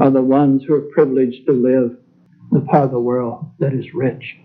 are 0.00 0.10
the 0.10 0.22
ones 0.22 0.62
who 0.64 0.74
are 0.74 0.92
privileged 0.92 1.46
to 1.46 1.52
live 1.52 1.96
in 2.52 2.60
the 2.60 2.60
part 2.60 2.84
of 2.84 2.90
the 2.92 3.00
world 3.00 3.50
that 3.58 3.72
is 3.72 3.92
rich. 3.92 4.36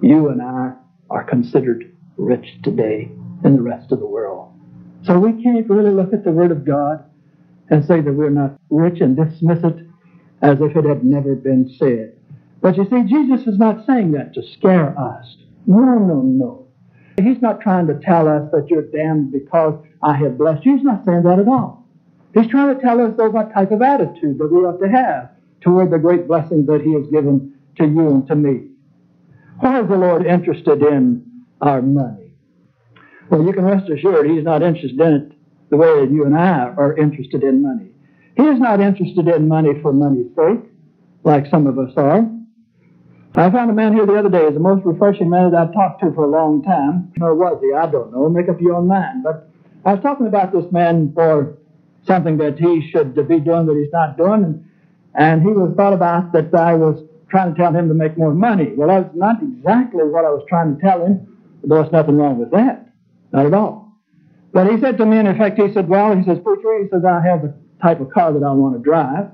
You 0.00 0.28
and 0.28 0.40
I 0.40 0.74
are 1.10 1.24
considered 1.24 1.92
rich 2.16 2.46
today 2.62 3.10
in 3.44 3.56
the 3.56 3.62
rest 3.62 3.92
of 3.92 4.00
the 4.00 4.06
world. 4.06 4.52
So 5.04 5.18
we 5.18 5.42
can't 5.42 5.68
really 5.68 5.90
look 5.90 6.12
at 6.12 6.24
the 6.24 6.30
Word 6.30 6.52
of 6.52 6.64
God 6.64 7.04
and 7.70 7.84
say 7.84 8.00
that 8.00 8.12
we're 8.12 8.30
not 8.30 8.58
rich 8.70 9.00
and 9.00 9.16
dismiss 9.16 9.64
it 9.64 9.86
as 10.42 10.58
if 10.60 10.76
it 10.76 10.84
had 10.84 11.04
never 11.04 11.34
been 11.34 11.68
said. 11.78 12.16
But 12.60 12.76
you 12.76 12.84
see, 12.88 13.02
Jesus 13.02 13.46
is 13.46 13.58
not 13.58 13.86
saying 13.86 14.12
that 14.12 14.34
to 14.34 14.42
scare 14.42 14.96
us. 14.98 15.36
No, 15.66 15.78
no, 15.78 16.22
no. 16.22 16.68
He's 17.20 17.42
not 17.42 17.60
trying 17.60 17.86
to 17.88 17.98
tell 17.98 18.28
us 18.28 18.50
that 18.52 18.68
you're 18.68 18.90
damned 18.90 19.32
because 19.32 19.74
I 20.02 20.16
have 20.16 20.38
blessed 20.38 20.64
you. 20.64 20.76
He's 20.76 20.84
not 20.84 21.04
saying 21.04 21.22
that 21.24 21.38
at 21.38 21.48
all. 21.48 21.86
He's 22.34 22.48
trying 22.48 22.74
to 22.74 22.80
tell 22.80 23.00
us, 23.00 23.14
though, 23.16 23.30
what 23.30 23.52
type 23.52 23.70
of 23.72 23.82
attitude 23.82 24.38
that 24.38 24.50
we 24.50 24.60
ought 24.60 24.78
to 24.78 24.88
have 24.88 25.30
toward 25.60 25.90
the 25.90 25.98
great 25.98 26.26
blessing 26.26 26.66
that 26.66 26.80
He 26.82 26.94
has 26.94 27.06
given 27.08 27.54
to 27.76 27.84
you 27.84 28.08
and 28.08 28.26
to 28.28 28.34
me. 28.34 28.68
Why 29.60 29.80
is 29.80 29.88
the 29.88 29.96
Lord 29.96 30.26
interested 30.26 30.82
in 30.82 31.44
our 31.60 31.82
money? 31.82 32.21
Well, 33.32 33.46
you 33.46 33.54
can 33.54 33.64
rest 33.64 33.88
assured 33.88 34.28
He's 34.28 34.44
not 34.44 34.62
interested 34.62 35.00
in 35.00 35.12
it 35.14 35.32
the 35.70 35.78
way 35.78 36.04
that 36.04 36.12
you 36.12 36.26
and 36.26 36.36
I 36.36 36.68
are 36.76 36.94
interested 36.98 37.42
in 37.42 37.62
money. 37.62 37.88
He 38.36 38.42
is 38.42 38.60
not 38.60 38.78
interested 38.78 39.26
in 39.26 39.48
money 39.48 39.70
for 39.80 39.90
money's 39.90 40.28
sake, 40.36 40.70
like 41.24 41.46
some 41.50 41.66
of 41.66 41.78
us 41.78 41.94
are. 41.96 42.28
I 43.34 43.50
found 43.50 43.70
a 43.70 43.72
man 43.72 43.94
here 43.94 44.04
the 44.04 44.16
other 44.16 44.28
day. 44.28 44.44
He's 44.44 44.52
the 44.52 44.60
most 44.60 44.84
refreshing 44.84 45.30
man 45.30 45.50
that 45.50 45.58
I've 45.58 45.72
talked 45.72 46.02
to 46.02 46.12
for 46.12 46.24
a 46.24 46.30
long 46.30 46.62
time. 46.62 47.10
Or 47.22 47.34
was 47.34 47.58
he? 47.62 47.72
I 47.72 47.90
don't 47.90 48.12
know. 48.12 48.28
Make 48.28 48.50
up 48.50 48.60
your 48.60 48.74
own 48.74 48.86
mind. 48.86 49.22
But 49.22 49.48
I 49.86 49.94
was 49.94 50.02
talking 50.02 50.26
about 50.26 50.52
this 50.52 50.70
man 50.70 51.10
for 51.14 51.56
something 52.06 52.36
that 52.36 52.58
he 52.58 52.86
should 52.90 53.14
be 53.14 53.40
doing 53.40 53.64
that 53.64 53.80
he's 53.82 53.92
not 53.94 54.18
doing. 54.18 54.44
And, 54.44 54.70
and 55.14 55.40
he 55.40 55.48
was 55.48 55.72
thought 55.74 55.94
about 55.94 56.32
that 56.32 56.54
I 56.54 56.74
was 56.74 57.02
trying 57.30 57.54
to 57.54 57.58
tell 57.58 57.74
him 57.74 57.88
to 57.88 57.94
make 57.94 58.18
more 58.18 58.34
money. 58.34 58.74
Well, 58.76 58.88
that's 58.88 59.16
not 59.16 59.42
exactly 59.42 60.04
what 60.04 60.26
I 60.26 60.28
was 60.28 60.44
trying 60.50 60.76
to 60.76 60.82
tell 60.82 61.02
him. 61.02 61.38
There's 61.64 61.90
nothing 61.92 62.18
wrong 62.18 62.38
with 62.38 62.50
that. 62.50 62.91
Not 63.32 63.46
at 63.46 63.54
all. 63.54 63.82
But 64.52 64.70
he 64.70 64.78
said 64.80 64.98
to 64.98 65.06
me, 65.06 65.18
in 65.18 65.26
effect, 65.26 65.58
he 65.58 65.72
said, 65.72 65.88
well, 65.88 66.14
he 66.14 66.22
says, 66.24 66.38
he 66.38 66.88
says, 66.90 67.04
I 67.04 67.20
have 67.26 67.42
the 67.42 67.54
type 67.80 68.00
of 68.00 68.10
car 68.10 68.32
that 68.32 68.42
I 68.44 68.52
want 68.52 68.76
to 68.76 68.82
drive. 68.82 69.30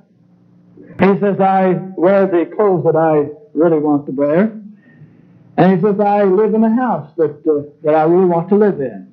He 1.00 1.20
says, 1.20 1.40
I 1.40 1.74
wear 1.96 2.26
the 2.26 2.50
clothes 2.54 2.84
that 2.84 2.96
I 2.96 3.28
really 3.52 3.78
want 3.78 4.06
to 4.06 4.12
wear. 4.12 4.54
And 5.56 5.76
he 5.76 5.82
says, 5.82 5.98
I 5.98 6.22
live 6.22 6.54
in 6.54 6.62
a 6.62 6.74
house 6.74 7.10
that, 7.16 7.42
uh, 7.46 7.68
that 7.82 7.94
I 7.94 8.04
really 8.04 8.26
want 8.26 8.48
to 8.50 8.56
live 8.56 8.80
in. 8.80 9.12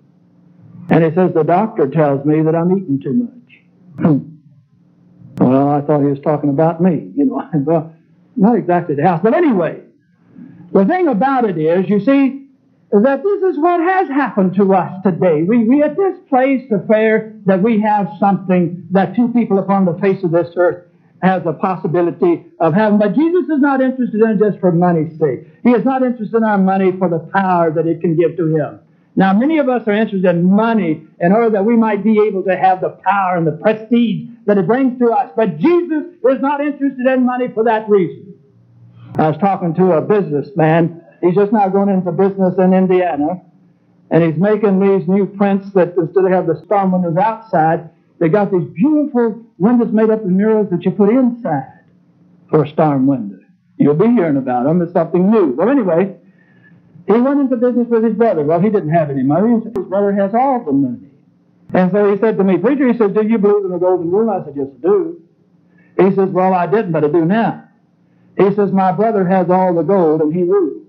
And 0.89 1.03
he 1.03 1.09
says, 1.15 1.33
the 1.33 1.43
doctor 1.43 1.89
tells 1.89 2.23
me 2.23 2.43
that 2.43 2.55
I'm 2.55 2.71
eating 2.77 3.01
too 3.01 3.13
much. 3.13 3.41
well, 5.39 5.69
I 5.69 5.81
thought 5.81 6.01
he 6.01 6.07
was 6.07 6.19
talking 6.19 6.51
about 6.51 6.81
me, 6.81 7.11
you 7.15 7.25
know. 7.25 7.49
well, 7.65 7.95
not 8.35 8.55
exactly 8.57 8.93
the 8.93 9.03
house. 9.03 9.21
But 9.23 9.33
anyway, 9.33 9.81
the 10.71 10.85
thing 10.85 11.07
about 11.07 11.49
it 11.49 11.57
is, 11.57 11.89
you 11.89 11.99
see, 11.99 12.44
that 12.91 13.23
this 13.23 13.41
is 13.43 13.59
what 13.59 13.79
has 13.81 14.07
happened 14.07 14.55
to 14.55 14.73
us 14.73 14.91
today. 15.03 15.43
We, 15.43 15.65
we 15.65 15.81
at 15.81 15.97
this 15.97 16.17
place 16.29 16.63
affair 16.71 17.33
that 17.45 17.61
we 17.61 17.81
have 17.81 18.07
something 18.19 18.87
that 18.91 19.15
two 19.15 19.29
people 19.29 19.59
upon 19.59 19.85
the 19.85 19.97
face 19.99 20.23
of 20.23 20.31
this 20.31 20.53
earth 20.55 20.85
has 21.21 21.41
a 21.45 21.53
possibility 21.53 22.45
of 22.59 22.73
having. 22.73 22.99
But 22.99 23.15
Jesus 23.15 23.45
is 23.45 23.59
not 23.59 23.81
interested 23.81 24.21
in 24.21 24.31
it 24.31 24.39
just 24.39 24.59
for 24.59 24.71
money's 24.71 25.17
sake. 25.19 25.47
He 25.63 25.71
is 25.71 25.83
not 25.83 26.03
interested 26.03 26.37
in 26.37 26.43
our 26.43 26.57
money 26.57 26.91
for 26.97 27.09
the 27.09 27.19
power 27.33 27.71
that 27.71 27.87
it 27.87 28.01
can 28.01 28.15
give 28.15 28.37
to 28.37 28.55
him. 28.55 28.79
Now, 29.15 29.33
many 29.33 29.59
of 29.59 29.69
us 29.69 29.87
are 29.87 29.93
interested 29.93 30.29
in 30.29 30.43
money 30.43 31.07
in 31.21 31.31
order 31.31 31.49
that 31.51 31.63
we 31.63 31.77
might 31.77 32.03
be 32.03 32.19
able 32.27 32.43
to 32.43 32.55
have 32.55 32.81
the 32.81 32.89
power 33.03 33.37
and 33.37 33.47
the 33.47 33.53
prestige 33.53 34.29
that 34.45 34.57
it 34.57 34.67
brings 34.67 34.99
to 34.99 35.11
us. 35.11 35.31
But 35.35 35.57
Jesus 35.57 36.03
is 36.23 36.41
not 36.41 36.59
interested 36.59 37.07
in 37.07 37.25
money 37.25 37.47
for 37.53 37.63
that 37.63 37.89
reason. 37.89 38.33
I 39.17 39.29
was 39.29 39.37
talking 39.37 39.73
to 39.75 39.93
a 39.93 40.01
businessman. 40.01 41.01
He's 41.25 41.35
just 41.35 41.51
now 41.51 41.69
going 41.69 41.89
into 41.89 42.11
business 42.11 42.55
in 42.59 42.73
Indiana. 42.73 43.41
And 44.11 44.23
he's 44.23 44.37
making 44.39 44.79
these 44.79 45.07
new 45.07 45.25
prints 45.25 45.71
that 45.73 45.95
instead 45.97 46.25
of 46.25 46.31
have 46.31 46.47
the 46.47 46.61
storm 46.65 46.91
windows 46.91 47.17
outside, 47.17 47.89
they 48.19 48.29
got 48.29 48.51
these 48.51 48.65
beautiful 48.75 49.43
windows 49.57 49.91
made 49.91 50.09
up 50.11 50.21
of 50.21 50.27
mirrors 50.27 50.69
that 50.71 50.83
you 50.85 50.91
put 50.91 51.09
inside 51.09 51.81
for 52.49 52.63
a 52.63 52.69
storm 52.69 53.07
window. 53.07 53.39
You'll 53.77 53.95
be 53.95 54.07
hearing 54.07 54.37
about 54.37 54.65
them. 54.65 54.81
It's 54.81 54.93
something 54.93 55.31
new. 55.31 55.53
Well, 55.53 55.69
anyway, 55.69 56.17
he 57.07 57.13
went 57.13 57.41
into 57.41 57.57
business 57.57 57.87
with 57.89 58.03
his 58.03 58.15
brother. 58.15 58.43
Well, 58.43 58.59
he 58.61 58.69
didn't 58.69 58.91
have 58.91 59.09
any 59.09 59.23
money. 59.23 59.63
His 59.63 59.73
brother 59.87 60.13
has 60.13 60.33
all 60.35 60.63
the 60.65 60.71
money. 60.71 61.09
And 61.73 61.91
so 61.91 62.11
he 62.13 62.19
said 62.19 62.37
to 62.37 62.43
me, 62.43 62.57
Preacher, 62.57 62.87
he 62.91 62.97
says, 62.97 63.11
Do 63.13 63.27
you 63.27 63.37
believe 63.37 63.65
in 63.65 63.71
the 63.71 63.79
golden 63.79 64.11
rule? 64.11 64.29
I 64.29 64.43
said, 64.45 64.53
Yes, 64.55 64.67
I 64.77 64.81
do. 64.81 65.21
He 65.97 66.15
says, 66.15 66.29
Well, 66.29 66.53
I 66.53 66.67
didn't, 66.67 66.91
but 66.93 67.03
I 67.03 67.07
do 67.07 67.25
now. 67.25 67.67
He 68.37 68.53
says, 68.55 68.71
My 68.71 68.91
brother 68.91 69.25
has 69.27 69.49
all 69.49 69.75
the 69.75 69.83
gold 69.83 70.21
and 70.21 70.33
he 70.33 70.43
rules. 70.43 70.84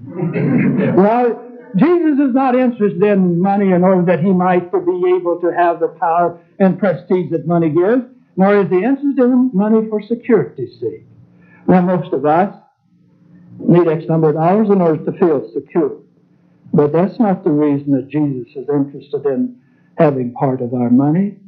well, 0.96 1.50
Jesus 1.76 2.18
is 2.20 2.34
not 2.34 2.54
interested 2.54 3.02
in 3.02 3.40
money 3.40 3.72
in 3.72 3.82
order 3.82 4.02
that 4.06 4.20
he 4.24 4.32
might 4.32 4.70
be 4.70 5.14
able 5.16 5.40
to 5.40 5.52
have 5.56 5.80
the 5.80 5.88
power 5.88 6.40
and 6.60 6.78
prestige 6.78 7.30
that 7.32 7.46
money 7.46 7.70
gives, 7.70 8.02
nor 8.36 8.60
is 8.62 8.70
he 8.70 8.76
interested 8.76 9.24
in 9.24 9.50
money 9.52 9.88
for 9.88 10.00
security's 10.02 10.78
sake. 10.80 11.04
Now, 11.66 11.80
most 11.80 12.12
of 12.12 12.24
us 12.26 12.54
need 13.58 13.88
X 13.88 14.04
number 14.08 14.28
of 14.28 14.34
dollars 14.34 14.68
in 14.70 14.80
order 14.80 15.04
to 15.04 15.18
feel 15.18 15.50
secure. 15.52 15.98
But 16.72 16.92
that's 16.92 17.18
not 17.18 17.44
the 17.44 17.50
reason 17.50 17.92
that 17.92 18.08
Jesus 18.08 18.48
is 18.54 18.68
interested 18.68 19.24
in 19.26 19.60
having 19.96 20.32
part 20.34 20.60
of 20.60 20.74
our 20.74 20.90
money, 20.90 21.38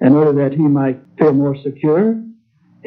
in 0.00 0.14
order 0.14 0.44
that 0.44 0.56
he 0.56 0.62
might 0.62 1.00
feel 1.18 1.32
more 1.32 1.56
secure. 1.62 2.22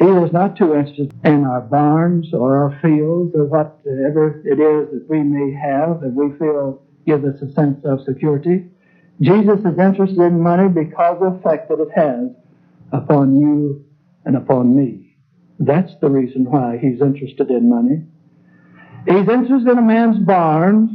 He 0.02 0.08
is 0.08 0.32
not 0.32 0.56
too 0.56 0.74
interested 0.74 1.14
in 1.22 1.44
our 1.44 1.60
barns 1.60 2.34
or 2.34 2.56
our 2.56 2.80
fields 2.82 3.36
or 3.36 3.44
whatever 3.44 4.42
it 4.44 4.58
is 4.58 4.90
that 4.90 5.06
we 5.08 5.22
may 5.22 5.52
have 5.52 6.00
that 6.00 6.12
we 6.12 6.36
feel 6.38 6.82
gives 7.06 7.24
us 7.24 7.40
a 7.40 7.52
sense 7.52 7.84
of 7.84 8.02
security. 8.02 8.66
Jesus 9.20 9.60
is 9.60 9.78
interested 9.78 10.18
in 10.18 10.40
money 10.40 10.68
because 10.68 11.22
of 11.22 11.34
the 11.34 11.38
effect 11.38 11.68
that 11.68 11.78
it 11.78 11.90
has 11.94 12.30
upon 12.92 13.40
you 13.40 13.84
and 14.24 14.36
upon 14.36 14.76
me. 14.76 15.14
That's 15.60 15.92
the 16.00 16.10
reason 16.10 16.50
why 16.50 16.78
he's 16.78 17.00
interested 17.00 17.48
in 17.50 17.70
money. 17.70 18.02
He's 19.06 19.28
interested 19.28 19.70
in 19.70 19.78
a 19.78 19.82
man's 19.82 20.18
barns 20.18 20.90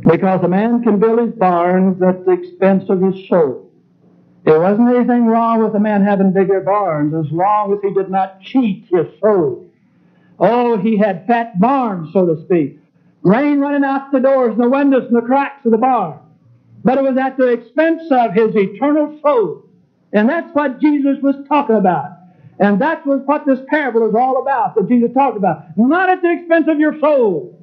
because 0.00 0.42
a 0.42 0.48
man 0.48 0.82
can 0.82 0.98
build 0.98 1.18
his 1.18 1.34
barns 1.34 2.00
at 2.00 2.24
the 2.24 2.32
expense 2.32 2.88
of 2.88 3.02
his 3.02 3.28
soul. 3.28 3.67
There 4.48 4.60
wasn't 4.60 4.88
anything 4.88 5.26
wrong 5.26 5.62
with 5.62 5.74
a 5.74 5.78
man 5.78 6.02
having 6.02 6.32
bigger 6.32 6.60
barns 6.60 7.12
as 7.14 7.30
long 7.30 7.74
as 7.74 7.80
he 7.82 7.92
did 7.92 8.08
not 8.10 8.40
cheat 8.40 8.86
his 8.90 9.06
soul. 9.20 9.70
Oh, 10.38 10.78
he 10.78 10.96
had 10.96 11.26
fat 11.26 11.60
barns, 11.60 12.14
so 12.14 12.24
to 12.24 12.42
speak. 12.46 12.78
Rain 13.20 13.60
running 13.60 13.84
out 13.84 14.10
the 14.10 14.20
doors 14.20 14.52
and 14.52 14.62
the 14.62 14.70
windows 14.70 15.04
and 15.06 15.14
the 15.14 15.26
cracks 15.26 15.66
of 15.66 15.72
the 15.72 15.76
barn. 15.76 16.18
But 16.82 16.96
it 16.96 17.02
was 17.04 17.18
at 17.18 17.36
the 17.36 17.48
expense 17.48 18.04
of 18.10 18.32
his 18.32 18.56
eternal 18.56 19.20
soul. 19.20 19.64
And 20.14 20.26
that's 20.26 20.50
what 20.54 20.80
Jesus 20.80 21.18
was 21.22 21.36
talking 21.46 21.76
about. 21.76 22.12
And 22.58 22.80
that 22.80 23.06
was 23.06 23.20
what 23.26 23.44
this 23.44 23.60
parable 23.68 24.08
is 24.08 24.14
all 24.14 24.40
about, 24.40 24.76
that 24.76 24.88
Jesus 24.88 25.12
talked 25.12 25.36
about. 25.36 25.76
Not 25.76 26.08
at 26.08 26.22
the 26.22 26.32
expense 26.32 26.68
of 26.68 26.78
your 26.78 26.98
soul. 27.00 27.54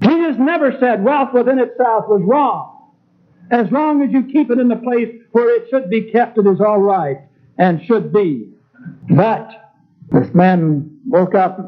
Jesus 0.00 0.36
never 0.38 0.74
said 0.80 1.04
wealth 1.04 1.34
within 1.34 1.58
itself 1.58 2.06
was 2.08 2.22
wrong. 2.24 2.79
As 3.50 3.70
long 3.72 4.02
as 4.02 4.12
you 4.12 4.22
keep 4.22 4.50
it 4.50 4.58
in 4.58 4.68
the 4.68 4.76
place 4.76 5.14
where 5.32 5.56
it 5.56 5.68
should 5.70 5.90
be 5.90 6.10
kept, 6.10 6.38
it 6.38 6.46
is 6.46 6.60
all 6.60 6.78
right 6.78 7.18
and 7.58 7.84
should 7.84 8.12
be. 8.12 8.48
But 9.10 9.50
this 10.10 10.32
man 10.34 10.98
woke 11.06 11.34
up. 11.34 11.58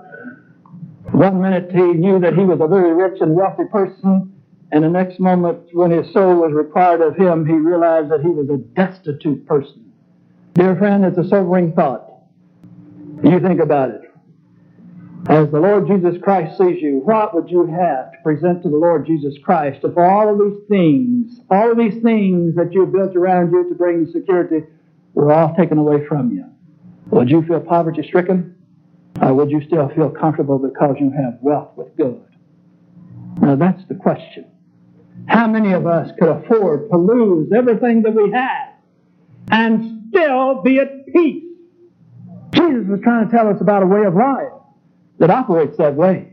One 1.10 1.40
minute 1.42 1.70
he 1.70 1.82
knew 1.82 2.18
that 2.20 2.34
he 2.34 2.44
was 2.44 2.60
a 2.60 2.66
very 2.66 2.94
rich 2.94 3.20
and 3.20 3.34
wealthy 3.34 3.64
person, 3.70 4.32
and 4.70 4.82
the 4.82 4.88
next 4.88 5.20
moment, 5.20 5.58
when 5.72 5.90
his 5.90 6.10
soul 6.12 6.36
was 6.36 6.52
required 6.54 7.02
of 7.02 7.14
him, 7.16 7.44
he 7.44 7.52
realized 7.52 8.10
that 8.10 8.22
he 8.22 8.28
was 8.28 8.48
a 8.48 8.56
destitute 8.56 9.46
person. 9.46 9.92
Dear 10.54 10.76
friend, 10.76 11.04
it's 11.04 11.18
a 11.18 11.28
sobering 11.28 11.74
thought. 11.74 12.08
You 13.22 13.38
think 13.40 13.60
about 13.60 13.90
it. 13.90 14.01
As 15.28 15.48
the 15.52 15.60
Lord 15.60 15.86
Jesus 15.86 16.20
Christ 16.20 16.58
sees 16.58 16.82
you, 16.82 17.00
what 17.04 17.32
would 17.32 17.48
you 17.48 17.64
have 17.66 18.10
to 18.10 18.18
present 18.24 18.64
to 18.64 18.68
the 18.68 18.76
Lord 18.76 19.06
Jesus 19.06 19.34
Christ 19.44 19.78
if 19.84 19.96
all 19.96 20.28
of 20.28 20.38
these 20.38 20.60
things, 20.68 21.40
all 21.48 21.70
of 21.70 21.78
these 21.78 22.02
things 22.02 22.56
that 22.56 22.72
you 22.72 22.86
built 22.86 23.14
around 23.14 23.52
you 23.52 23.68
to 23.68 23.74
bring 23.76 24.04
you 24.04 24.12
security, 24.12 24.66
were 25.14 25.32
all 25.32 25.54
taken 25.54 25.78
away 25.78 26.04
from 26.06 26.32
you? 26.32 26.44
Would 27.10 27.30
you 27.30 27.42
feel 27.46 27.60
poverty 27.60 28.02
stricken? 28.02 28.56
Or 29.20 29.32
would 29.34 29.50
you 29.50 29.62
still 29.64 29.88
feel 29.90 30.10
comfortable 30.10 30.58
because 30.58 30.96
you 30.98 31.12
have 31.12 31.38
wealth 31.40 31.70
with 31.76 31.96
God? 31.96 32.26
Now 33.40 33.54
that's 33.54 33.84
the 33.88 33.94
question. 33.94 34.46
How 35.28 35.46
many 35.46 35.72
of 35.72 35.86
us 35.86 36.10
could 36.18 36.30
afford 36.30 36.90
to 36.90 36.96
lose 36.96 37.52
everything 37.56 38.02
that 38.02 38.14
we 38.14 38.32
had 38.32 38.72
and 39.52 40.08
still 40.08 40.62
be 40.62 40.80
at 40.80 41.06
peace? 41.06 41.44
Jesus 42.52 42.88
was 42.88 43.00
trying 43.04 43.28
to 43.28 43.36
tell 43.36 43.48
us 43.48 43.60
about 43.60 43.84
a 43.84 43.86
way 43.86 44.02
of 44.04 44.14
life 44.14 44.51
that 45.22 45.30
operates 45.30 45.76
that 45.78 45.94
way. 45.94 46.26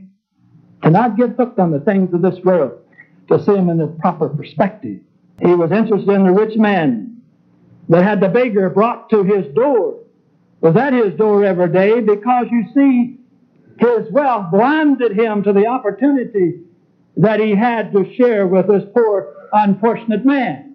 Not 0.83 1.15
get 1.15 1.35
hooked 1.37 1.59
on 1.59 1.69
the 1.69 1.79
things 1.81 2.11
of 2.11 2.23
this 2.23 2.43
world, 2.43 2.81
to 3.27 3.37
see 3.37 3.51
them 3.51 3.69
in 3.69 3.77
the 3.77 3.85
proper 3.85 4.27
perspective. 4.27 4.99
He 5.39 5.53
was 5.53 5.71
interested 5.71 6.09
in 6.09 6.23
the 6.23 6.31
rich 6.31 6.57
man 6.57 7.21
that 7.87 8.03
had 8.03 8.19
the 8.19 8.29
beggar 8.29 8.67
brought 8.71 9.07
to 9.11 9.23
his 9.23 9.45
door 9.53 9.99
was 10.61 10.75
at 10.75 10.93
his 10.93 11.13
door 11.19 11.45
every 11.45 11.71
day 11.71 11.99
because 12.01 12.47
you 12.49 12.65
see, 12.73 13.19
his 13.77 14.11
wealth 14.11 14.47
blinded 14.51 15.11
him 15.11 15.43
to 15.43 15.53
the 15.53 15.67
opportunity 15.67 16.61
that 17.15 17.39
he 17.39 17.51
had 17.51 17.91
to 17.91 18.11
share 18.15 18.47
with 18.47 18.67
this 18.67 18.83
poor, 18.95 19.35
unfortunate 19.53 20.25
man. 20.25 20.68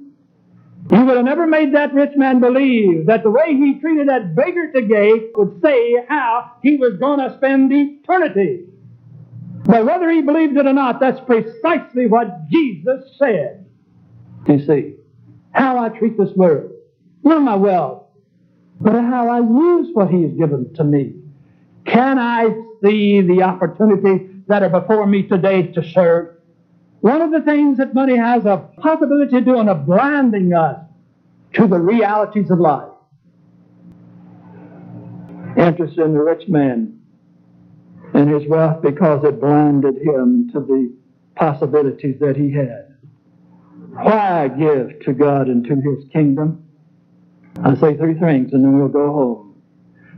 He 0.90 0.98
would 0.98 1.16
have 1.16 1.24
never 1.24 1.46
made 1.46 1.74
that 1.74 1.94
rich 1.94 2.12
man 2.16 2.40
believe 2.40 3.06
that 3.06 3.22
the 3.22 3.30
way 3.30 3.54
he 3.54 3.80
treated 3.80 4.08
that 4.08 4.34
beggar 4.36 4.70
today 4.70 5.30
would 5.34 5.60
say 5.62 5.96
how 6.08 6.52
he 6.62 6.76
was 6.76 6.98
going 6.98 7.20
to 7.20 7.34
spend 7.36 7.72
eternity. 7.72 8.64
But 9.64 9.86
whether 9.86 10.10
he 10.10 10.20
believed 10.20 10.56
it 10.58 10.66
or 10.66 10.72
not, 10.74 11.00
that's 11.00 11.20
precisely 11.20 12.06
what 12.06 12.48
Jesus 12.50 13.16
said. 13.18 13.64
You 14.46 14.64
see, 14.66 14.94
how 15.52 15.78
I 15.78 15.88
treat 15.88 16.18
this 16.18 16.32
world, 16.36 16.70
not 17.22 17.40
my 17.40 17.54
wealth, 17.54 18.02
but 18.80 18.92
how 18.92 19.28
I 19.28 19.38
use 19.38 19.88
what 19.94 20.10
He 20.10 20.22
has 20.22 20.32
given 20.32 20.74
to 20.74 20.84
me. 20.84 21.14
Can 21.86 22.18
I 22.18 22.48
see 22.82 23.22
the 23.22 23.42
opportunities 23.42 24.30
that 24.48 24.62
are 24.62 24.68
before 24.68 25.06
me 25.06 25.22
today 25.22 25.68
to 25.68 25.82
serve? 25.92 26.33
One 27.04 27.20
of 27.20 27.32
the 27.32 27.42
things 27.42 27.76
that 27.76 27.92
money 27.92 28.16
has 28.16 28.46
a 28.46 28.66
possibility 28.78 29.36
of 29.36 29.44
doing 29.44 29.68
of 29.68 29.84
blinding 29.84 30.54
us 30.54 30.80
to 31.52 31.66
the 31.66 31.78
realities 31.78 32.50
of 32.50 32.58
life. 32.58 32.88
Interest 35.54 35.98
in 35.98 36.14
the 36.14 36.22
rich 36.22 36.48
man 36.48 36.98
and 38.14 38.30
his 38.30 38.48
wealth 38.48 38.80
because 38.80 39.22
it 39.22 39.38
blinded 39.38 39.96
him 39.98 40.48
to 40.54 40.60
the 40.60 40.96
possibilities 41.36 42.18
that 42.20 42.38
he 42.38 42.50
had. 42.50 42.96
Why 43.92 44.48
give 44.48 45.00
to 45.00 45.12
God 45.12 45.48
and 45.48 45.62
to 45.66 45.74
his 45.74 46.10
kingdom? 46.10 46.66
I 47.62 47.74
say 47.74 47.98
three 47.98 48.14
things 48.14 48.54
and 48.54 48.64
then 48.64 48.78
we'll 48.78 48.88
go 48.88 49.12
home. 49.12 49.62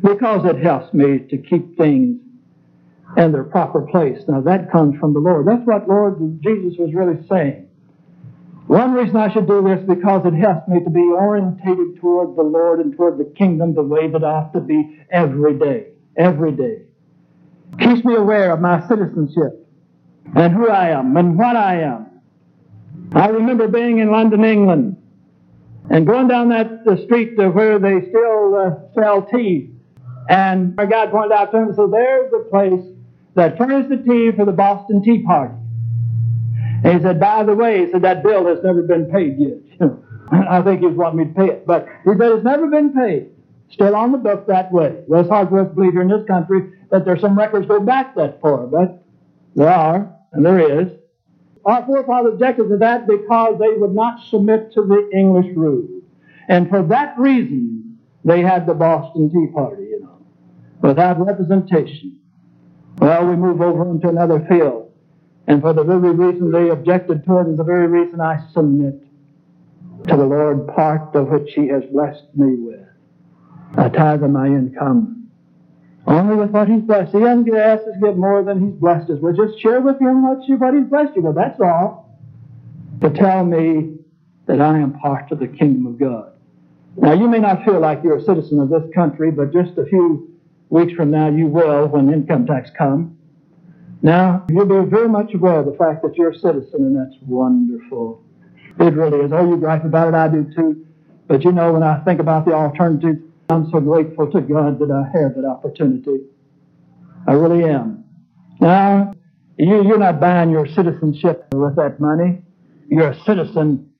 Because 0.02 0.44
it 0.44 0.62
helps 0.62 0.94
me 0.94 1.18
to 1.30 1.36
keep 1.36 1.76
things 1.76 2.20
in 3.16 3.32
their 3.32 3.44
proper 3.44 3.82
place. 3.82 4.22
Now 4.28 4.40
that 4.42 4.70
comes 4.70 4.98
from 4.98 5.14
the 5.14 5.20
Lord. 5.20 5.46
That's 5.46 5.66
what 5.66 5.88
Lord 5.88 6.18
Jesus 6.42 6.74
was 6.78 6.92
really 6.94 7.26
saying. 7.28 7.68
One 8.66 8.94
reason 8.94 9.16
I 9.16 9.32
should 9.32 9.46
do 9.46 9.62
this 9.62 9.84
because 9.86 10.26
it 10.26 10.34
helps 10.34 10.68
me 10.68 10.82
to 10.82 10.90
be 10.90 11.00
orientated 11.00 12.00
toward 12.00 12.36
the 12.36 12.42
Lord 12.42 12.80
and 12.80 12.96
toward 12.96 13.16
the 13.16 13.32
kingdom 13.36 13.74
the 13.74 13.82
way 13.82 14.10
that 14.10 14.24
I 14.24 14.26
ought 14.26 14.52
to 14.54 14.60
be 14.60 15.00
every 15.10 15.56
day. 15.56 15.88
Every 16.16 16.52
day. 16.52 16.82
Keeps 17.78 18.04
me 18.04 18.16
aware 18.16 18.52
of 18.52 18.60
my 18.60 18.86
citizenship 18.88 19.66
and 20.34 20.52
who 20.52 20.68
I 20.68 20.90
am 20.90 21.16
and 21.16 21.38
what 21.38 21.54
I 21.56 21.82
am. 21.82 22.06
I 23.12 23.28
remember 23.28 23.68
being 23.68 23.98
in 23.98 24.10
London, 24.10 24.44
England, 24.44 24.96
and 25.88 26.06
going 26.06 26.26
down 26.26 26.48
that 26.48 26.84
the 26.84 27.00
street 27.04 27.36
to 27.36 27.50
where 27.50 27.78
they 27.78 28.08
still 28.08 28.54
uh, 28.56 28.94
sell 28.94 29.22
tea. 29.22 29.70
And 30.28 30.74
our 30.78 30.86
guy 30.86 31.06
pointed 31.06 31.32
out 31.32 31.52
to 31.52 31.58
him 31.58 31.68
and 31.68 31.76
said, 31.76 31.92
There's 31.92 32.30
the 32.32 32.48
place 32.50 32.95
that 33.36 33.56
furnished 33.56 33.90
the 33.90 33.98
tea 33.98 34.32
for 34.34 34.44
the 34.44 34.52
Boston 34.52 35.02
Tea 35.02 35.22
Party. 35.22 35.54
And 36.84 36.98
he 36.98 37.02
said, 37.02 37.20
By 37.20 37.44
the 37.44 37.54
way, 37.54 37.84
he 37.84 37.92
said, 37.92 38.02
that 38.02 38.22
bill 38.22 38.46
has 38.46 38.58
never 38.64 38.82
been 38.82 39.10
paid 39.10 39.36
yet. 39.38 39.90
I 40.50 40.60
think 40.62 40.80
he's 40.80 40.96
wanting 40.96 41.18
me 41.18 41.24
to 41.26 41.34
pay 41.34 41.52
it. 41.52 41.66
But 41.66 41.86
he 42.04 42.10
said, 42.10 42.32
It's 42.32 42.44
never 42.44 42.66
been 42.66 42.92
paid. 42.92 43.30
Still 43.70 43.94
on 43.94 44.12
the 44.12 44.18
book 44.18 44.46
that 44.46 44.72
way. 44.72 45.02
Well, 45.06 45.20
it's 45.20 45.28
hard 45.28 45.48
for 45.48 45.60
us 45.60 45.68
to 45.68 45.74
believe 45.74 45.92
here 45.92 46.02
in 46.02 46.08
this 46.08 46.26
country 46.26 46.72
that 46.90 47.04
there's 47.04 47.20
some 47.20 47.36
records 47.36 47.66
go 47.66 47.80
back 47.80 48.14
that 48.16 48.40
far, 48.40 48.66
but 48.66 49.04
there 49.54 49.68
are, 49.68 50.14
and 50.32 50.46
there 50.46 50.80
is. 50.80 50.92
Our 51.64 51.84
forefathers 51.84 52.34
objected 52.34 52.68
to 52.68 52.76
that 52.78 53.08
because 53.08 53.58
they 53.58 53.76
would 53.76 53.92
not 53.94 54.24
submit 54.30 54.72
to 54.74 54.82
the 54.82 55.10
English 55.12 55.54
rule. 55.56 55.88
And 56.48 56.68
for 56.68 56.82
that 56.84 57.18
reason, 57.18 57.98
they 58.24 58.40
had 58.40 58.66
the 58.66 58.74
Boston 58.74 59.30
Tea 59.30 59.52
Party, 59.52 59.82
you 59.82 60.00
know, 60.00 60.24
without 60.80 61.18
representation. 61.18 62.20
Well, 62.98 63.26
we 63.26 63.36
move 63.36 63.60
over 63.60 63.90
into 63.90 64.08
another 64.08 64.44
field. 64.48 64.92
And 65.46 65.60
for 65.60 65.72
the 65.72 65.84
very 65.84 66.10
reason 66.10 66.50
they 66.50 66.70
objected 66.70 67.24
to 67.24 67.38
it 67.38 67.48
is 67.48 67.56
the 67.56 67.64
very 67.64 67.86
reason 67.86 68.20
I 68.20 68.44
submit 68.52 69.00
to 70.08 70.16
the 70.16 70.24
Lord 70.24 70.66
part 70.68 71.14
of 71.14 71.28
which 71.28 71.52
He 71.54 71.68
has 71.68 71.84
blessed 71.92 72.24
me 72.34 72.56
with. 72.56 72.80
A 73.76 73.90
tithe 73.90 74.22
of 74.22 74.30
my 74.30 74.46
income 74.46 75.16
only 76.06 76.36
with 76.36 76.50
what 76.50 76.68
he's 76.68 76.82
blessed. 76.82 77.12
He 77.12 77.20
hasn't 77.20 77.52
asked 77.52 77.86
us 77.86 77.94
to 77.94 78.00
give 78.00 78.16
more 78.16 78.42
than 78.44 78.64
he's 78.64 78.78
blessed 78.78 79.10
us 79.10 79.18
with. 79.20 79.36
Just 79.36 79.60
share 79.60 79.80
with 79.80 80.00
him 80.00 80.22
what, 80.22 80.38
what 80.60 80.74
he's 80.74 80.86
blessed 80.86 81.16
you 81.16 81.22
with. 81.22 81.34
That's 81.34 81.60
all. 81.60 82.18
To 83.00 83.10
tell 83.10 83.44
me 83.44 83.96
that 84.46 84.60
I 84.60 84.78
am 84.78 84.98
part 84.98 85.32
of 85.32 85.40
the 85.40 85.48
kingdom 85.48 85.86
of 85.86 85.98
God. 85.98 86.32
Now, 86.96 87.12
you 87.12 87.28
may 87.28 87.40
not 87.40 87.64
feel 87.64 87.80
like 87.80 88.02
you're 88.02 88.18
a 88.18 88.24
citizen 88.24 88.60
of 88.60 88.70
this 88.70 88.84
country, 88.94 89.30
but 89.30 89.52
just 89.52 89.76
a 89.78 89.84
few 89.84 90.35
weeks 90.70 90.92
from 90.94 91.10
now 91.10 91.28
you 91.28 91.46
will 91.46 91.88
when 91.88 92.12
income 92.12 92.46
tax 92.46 92.70
come. 92.76 93.18
Now, 94.02 94.44
you'll 94.50 94.66
be 94.66 94.88
very 94.88 95.08
much 95.08 95.34
aware 95.34 95.60
of 95.60 95.66
the 95.66 95.76
fact 95.76 96.02
that 96.02 96.16
you're 96.16 96.30
a 96.30 96.38
citizen, 96.38 96.84
and 96.84 96.96
that's 96.96 97.20
wonderful. 97.22 98.22
It 98.78 98.94
really 98.94 99.24
is. 99.24 99.32
Oh, 99.32 99.48
you 99.48 99.56
gripe 99.56 99.84
about 99.84 100.08
it, 100.08 100.14
I 100.14 100.28
do 100.28 100.44
too. 100.54 100.86
But 101.28 101.44
you 101.44 101.52
know, 101.52 101.72
when 101.72 101.82
I 101.82 101.98
think 102.04 102.20
about 102.20 102.44
the 102.44 102.52
alternatives, 102.52 103.20
I'm 103.48 103.70
so 103.70 103.80
grateful 103.80 104.30
to 104.30 104.40
God 104.40 104.78
that 104.78 104.90
I 104.90 105.18
have 105.18 105.34
that 105.34 105.46
opportunity. 105.46 106.20
I 107.26 107.32
really 107.32 107.64
am. 107.64 108.04
Now, 108.60 109.12
you, 109.58 109.84
you're 109.86 109.98
not 109.98 110.20
buying 110.20 110.50
your 110.50 110.66
citizenship 110.66 111.46
with 111.54 111.76
that 111.76 112.00
money. 112.00 112.42
You're 112.88 113.10
a 113.10 113.24
citizen 113.24 113.90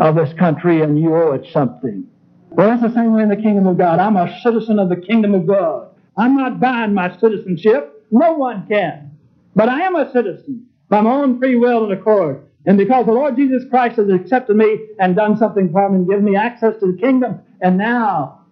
of 0.00 0.16
this 0.16 0.32
country 0.38 0.82
and 0.82 1.00
you 1.00 1.14
owe 1.16 1.32
it 1.32 1.46
something. 1.52 2.06
Well, 2.50 2.68
that's 2.68 2.82
the 2.82 2.94
same 2.94 3.14
way 3.14 3.22
in 3.22 3.28
the 3.28 3.36
kingdom 3.36 3.66
of 3.66 3.78
God. 3.78 3.98
I'm 3.98 4.16
a 4.16 4.40
citizen 4.42 4.78
of 4.78 4.88
the 4.88 4.96
kingdom 4.96 5.34
of 5.34 5.46
God. 5.46 5.85
I'm 6.16 6.36
not 6.36 6.60
buying 6.60 6.94
my 6.94 7.16
citizenship. 7.18 8.06
No 8.10 8.34
one 8.34 8.66
can. 8.68 9.18
But 9.54 9.68
I 9.68 9.82
am 9.82 9.96
a 9.96 10.12
citizen 10.12 10.66
by 10.88 11.00
my 11.02 11.10
own 11.10 11.38
free 11.38 11.56
will 11.56 11.84
and 11.84 11.92
accord. 11.92 12.44
And 12.66 12.78
because 12.78 13.06
the 13.06 13.12
Lord 13.12 13.36
Jesus 13.36 13.64
Christ 13.70 13.96
has 13.96 14.08
accepted 14.10 14.56
me 14.56 14.78
and 14.98 15.16
done 15.16 15.36
something 15.38 15.70
for 15.72 15.88
me 15.90 15.98
and 15.98 16.08
given 16.08 16.24
me 16.24 16.36
access 16.36 16.74
to 16.80 16.92
the 16.92 16.98
kingdom, 16.98 17.40
and 17.60 17.78
now 17.78 18.46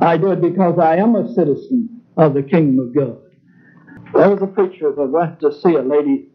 I 0.00 0.16
do 0.18 0.32
it 0.32 0.40
because 0.40 0.78
I 0.78 0.96
am 0.96 1.16
a 1.16 1.32
citizen 1.34 2.02
of 2.16 2.34
the 2.34 2.42
kingdom 2.42 2.80
of 2.88 2.94
God. 2.94 3.18
There 4.14 4.30
was 4.30 4.42
a 4.42 4.46
preacher 4.48 4.92
that 4.96 5.06
went 5.06 5.40
to 5.40 5.52
see 5.52 5.74
a 5.74 5.82
lady 5.82 6.30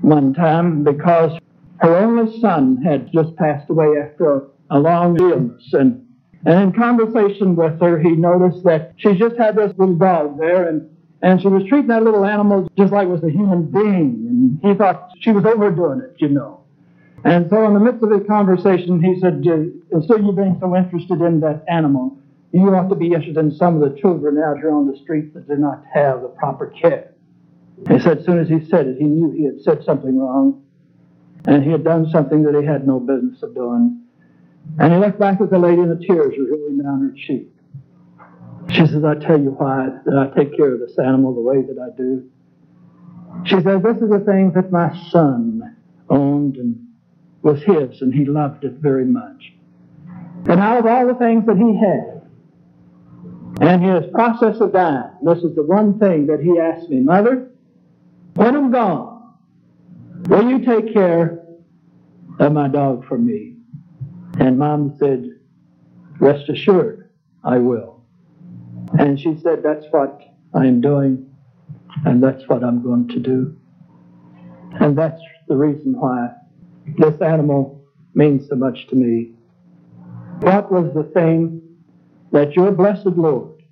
one 0.00 0.34
time 0.34 0.84
because 0.84 1.38
her 1.80 1.96
only 1.96 2.40
son 2.40 2.78
had 2.82 3.10
just 3.12 3.36
passed 3.36 3.70
away 3.70 3.88
after 4.02 4.48
a 4.70 4.78
long 4.80 5.18
illness. 5.20 5.70
And, 5.74 6.06
and 6.46 6.62
in 6.62 6.72
conversation 6.72 7.56
with 7.56 7.80
her, 7.80 7.98
he 7.98 8.10
noticed 8.12 8.64
that 8.64 8.94
she 8.96 9.14
just 9.14 9.36
had 9.36 9.56
this 9.56 9.72
little 9.76 9.96
dog 9.96 10.38
there, 10.38 10.68
and, 10.68 10.88
and 11.22 11.40
she 11.40 11.48
was 11.48 11.64
treating 11.68 11.88
that 11.88 12.02
little 12.02 12.24
animal 12.24 12.70
just 12.78 12.92
like 12.92 13.08
it 13.08 13.10
was 13.10 13.24
a 13.24 13.30
human 13.30 13.64
being. 13.70 14.26
And 14.28 14.60
he 14.62 14.74
thought 14.78 15.10
she 15.20 15.32
was 15.32 15.44
overdoing 15.44 16.00
it, 16.00 16.14
you 16.18 16.28
know. 16.28 16.60
And 17.24 17.50
so 17.50 17.66
in 17.66 17.74
the 17.74 17.80
midst 17.80 18.02
of 18.04 18.10
the 18.10 18.20
conversation, 18.20 19.02
he 19.02 19.18
said, 19.20 19.44
instead 19.92 20.20
of 20.20 20.24
you 20.24 20.32
being 20.32 20.56
so 20.60 20.76
interested 20.76 21.20
in 21.20 21.40
that 21.40 21.64
animal, 21.68 22.16
You 22.52 22.74
ought 22.74 22.88
to 22.88 22.94
be 22.94 23.08
interested 23.08 23.36
in 23.36 23.54
some 23.54 23.80
of 23.80 23.92
the 23.92 23.98
children 24.00 24.38
out 24.38 24.56
here 24.58 24.72
on 24.72 24.90
the 24.90 24.96
street 24.96 25.34
that 25.34 25.46
do 25.48 25.56
not 25.56 25.82
have 25.92 26.22
the 26.22 26.28
proper 26.28 26.68
care. 26.68 27.12
He 27.88 27.98
said, 28.00 28.18
as 28.18 28.24
soon 28.24 28.38
as 28.38 28.48
he 28.48 28.64
said 28.64 28.86
it, 28.86 28.96
he 28.98 29.04
knew 29.04 29.30
he 29.30 29.44
had 29.44 29.60
said 29.60 29.84
something 29.84 30.18
wrong, 30.18 30.64
and 31.46 31.62
he 31.62 31.70
had 31.70 31.84
done 31.84 32.10
something 32.10 32.42
that 32.44 32.58
he 32.58 32.64
had 32.64 32.86
no 32.86 32.98
business 33.00 33.42
of 33.42 33.54
doing. 33.54 34.02
And 34.78 34.92
he 34.92 34.98
looked 34.98 35.18
back 35.18 35.40
at 35.40 35.50
the 35.50 35.58
lady, 35.58 35.82
and 35.82 35.90
the 35.90 36.04
tears 36.04 36.34
were 36.38 36.56
rolling 36.56 36.78
down 36.82 37.00
her 37.00 37.14
cheek. 37.16 37.50
She 38.70 38.86
says, 38.86 39.02
I 39.04 39.14
tell 39.14 39.40
you 39.40 39.50
why 39.50 39.88
that 40.04 40.14
I 40.14 40.36
take 40.36 40.56
care 40.56 40.74
of 40.74 40.80
this 40.80 40.98
animal 40.98 41.34
the 41.34 41.40
way 41.40 41.62
that 41.62 41.78
I 41.78 41.96
do. 41.96 42.30
She 43.44 43.56
says, 43.62 43.82
This 43.82 43.96
is 43.96 44.10
the 44.10 44.22
thing 44.26 44.52
that 44.54 44.70
my 44.70 44.94
son 45.10 45.76
owned 46.10 46.56
and 46.56 46.86
was 47.42 47.62
his, 47.62 48.02
and 48.02 48.12
he 48.12 48.24
loved 48.24 48.64
it 48.64 48.72
very 48.74 49.04
much. 49.04 49.52
And 50.48 50.60
out 50.60 50.78
of 50.78 50.86
all 50.86 51.06
the 51.06 51.14
things 51.14 51.46
that 51.46 51.56
he 51.56 51.76
had, 51.78 52.18
and 53.60 53.82
his 53.82 54.10
process 54.12 54.60
of 54.60 54.72
dying, 54.72 55.10
this 55.22 55.38
is 55.38 55.54
the 55.54 55.62
one 55.62 55.98
thing 55.98 56.26
that 56.26 56.40
he 56.40 56.58
asked 56.58 56.88
me, 56.88 57.00
Mother, 57.00 57.50
when 58.34 58.54
I'm 58.54 58.70
gone, 58.70 59.34
will 60.28 60.48
you 60.48 60.64
take 60.64 60.92
care 60.92 61.44
of 62.38 62.52
my 62.52 62.68
dog 62.68 63.06
for 63.08 63.18
me? 63.18 63.57
And 64.38 64.58
Mom 64.58 64.96
said, 64.98 65.30
Rest 66.20 66.48
assured, 66.48 67.10
I 67.44 67.58
will. 67.58 68.02
And 68.98 69.18
she 69.18 69.36
said, 69.42 69.62
That's 69.62 69.84
what 69.90 70.22
I 70.54 70.66
am 70.66 70.80
doing, 70.80 71.34
and 72.04 72.22
that's 72.22 72.48
what 72.48 72.64
I'm 72.64 72.82
going 72.82 73.08
to 73.08 73.18
do. 73.18 73.56
And 74.80 74.96
that's 74.96 75.20
the 75.48 75.56
reason 75.56 75.98
why 75.98 76.30
this 76.98 77.20
animal 77.20 77.84
means 78.14 78.48
so 78.48 78.56
much 78.56 78.86
to 78.88 78.96
me. 78.96 79.32
What 80.40 80.70
was 80.70 80.92
the 80.94 81.04
thing 81.14 81.62
that 82.32 82.54
your 82.54 82.70
blessed 82.70 83.06
Lord, 83.06 83.62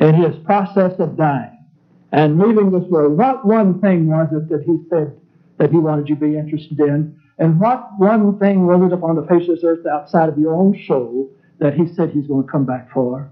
in 0.00 0.14
his 0.14 0.36
process 0.44 0.98
of 0.98 1.16
dying 1.16 1.64
and 2.10 2.38
leaving 2.38 2.70
this 2.70 2.88
world, 2.88 3.16
what 3.16 3.46
one 3.46 3.80
thing 3.80 4.08
was 4.08 4.28
it 4.32 4.48
that 4.48 4.62
he 4.64 4.78
said 4.90 5.16
that 5.58 5.70
he 5.70 5.76
wanted 5.76 6.08
you 6.08 6.16
to 6.16 6.20
be 6.20 6.36
interested 6.36 6.78
in? 6.80 7.16
And 7.38 7.58
what 7.58 7.98
one 7.98 8.38
thing 8.38 8.66
was 8.66 8.82
it 8.86 8.92
upon 8.92 9.16
the 9.16 9.26
face 9.26 9.48
of 9.48 9.56
this 9.56 9.64
earth 9.64 9.86
outside 9.86 10.28
of 10.28 10.38
your 10.38 10.54
own 10.54 10.78
soul 10.86 11.30
that 11.58 11.74
he 11.74 11.86
said 11.86 12.10
he's 12.10 12.26
going 12.26 12.44
to 12.44 12.52
come 12.52 12.66
back 12.66 12.92
for? 12.92 13.30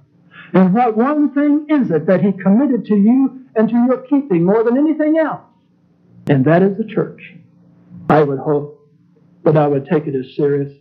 And 0.52 0.74
what 0.74 0.96
one 0.96 1.32
thing 1.32 1.66
is 1.68 1.90
it 1.90 2.06
that 2.06 2.22
he 2.22 2.32
committed 2.32 2.84
to 2.86 2.96
you 2.96 3.44
and 3.54 3.68
to 3.68 3.74
your 3.74 3.98
keeping 4.08 4.44
more 4.44 4.64
than 4.64 4.76
anything 4.76 5.18
else? 5.18 5.42
And 6.28 6.44
that 6.44 6.62
is 6.62 6.76
the 6.76 6.84
church. 6.84 7.34
I 8.08 8.22
would 8.22 8.38
hope 8.38 8.88
that 9.44 9.56
I 9.56 9.66
would 9.66 9.86
take 9.86 10.06
it 10.06 10.14
as 10.14 10.34
serious 10.34 10.72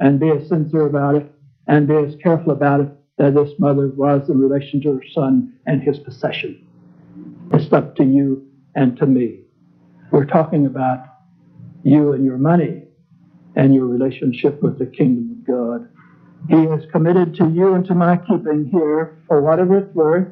and 0.00 0.18
be 0.18 0.30
as 0.30 0.48
sincere 0.48 0.86
about 0.86 1.14
it 1.14 1.30
and 1.68 1.86
be 1.86 1.94
as 1.94 2.16
careful 2.16 2.52
about 2.52 2.80
it 2.80 2.88
that 3.18 3.34
this 3.34 3.52
mother 3.58 3.88
was 3.88 4.28
in 4.28 4.38
relation 4.38 4.80
to 4.82 4.94
her 4.94 5.04
son 5.12 5.52
and 5.66 5.82
his 5.82 5.98
possession. 5.98 6.66
It's 7.52 7.72
up 7.72 7.94
to 7.96 8.04
you 8.04 8.48
and 8.74 8.96
to 8.96 9.06
me. 9.06 9.40
We're 10.10 10.24
talking 10.24 10.66
about 10.66 11.04
you 11.84 12.12
and 12.12 12.24
your 12.24 12.38
money 12.38 12.84
and 13.56 13.74
your 13.74 13.86
relationship 13.86 14.62
with 14.62 14.78
the 14.78 14.86
kingdom 14.86 15.38
of 15.40 15.46
God. 15.46 15.88
He 16.48 16.66
has 16.66 16.82
committed 16.90 17.34
to 17.36 17.48
you 17.50 17.74
and 17.74 17.84
to 17.86 17.94
my 17.94 18.16
keeping 18.18 18.68
here, 18.72 19.18
for 19.28 19.40
whatever 19.42 19.78
it's 19.78 19.94
worth, 19.94 20.28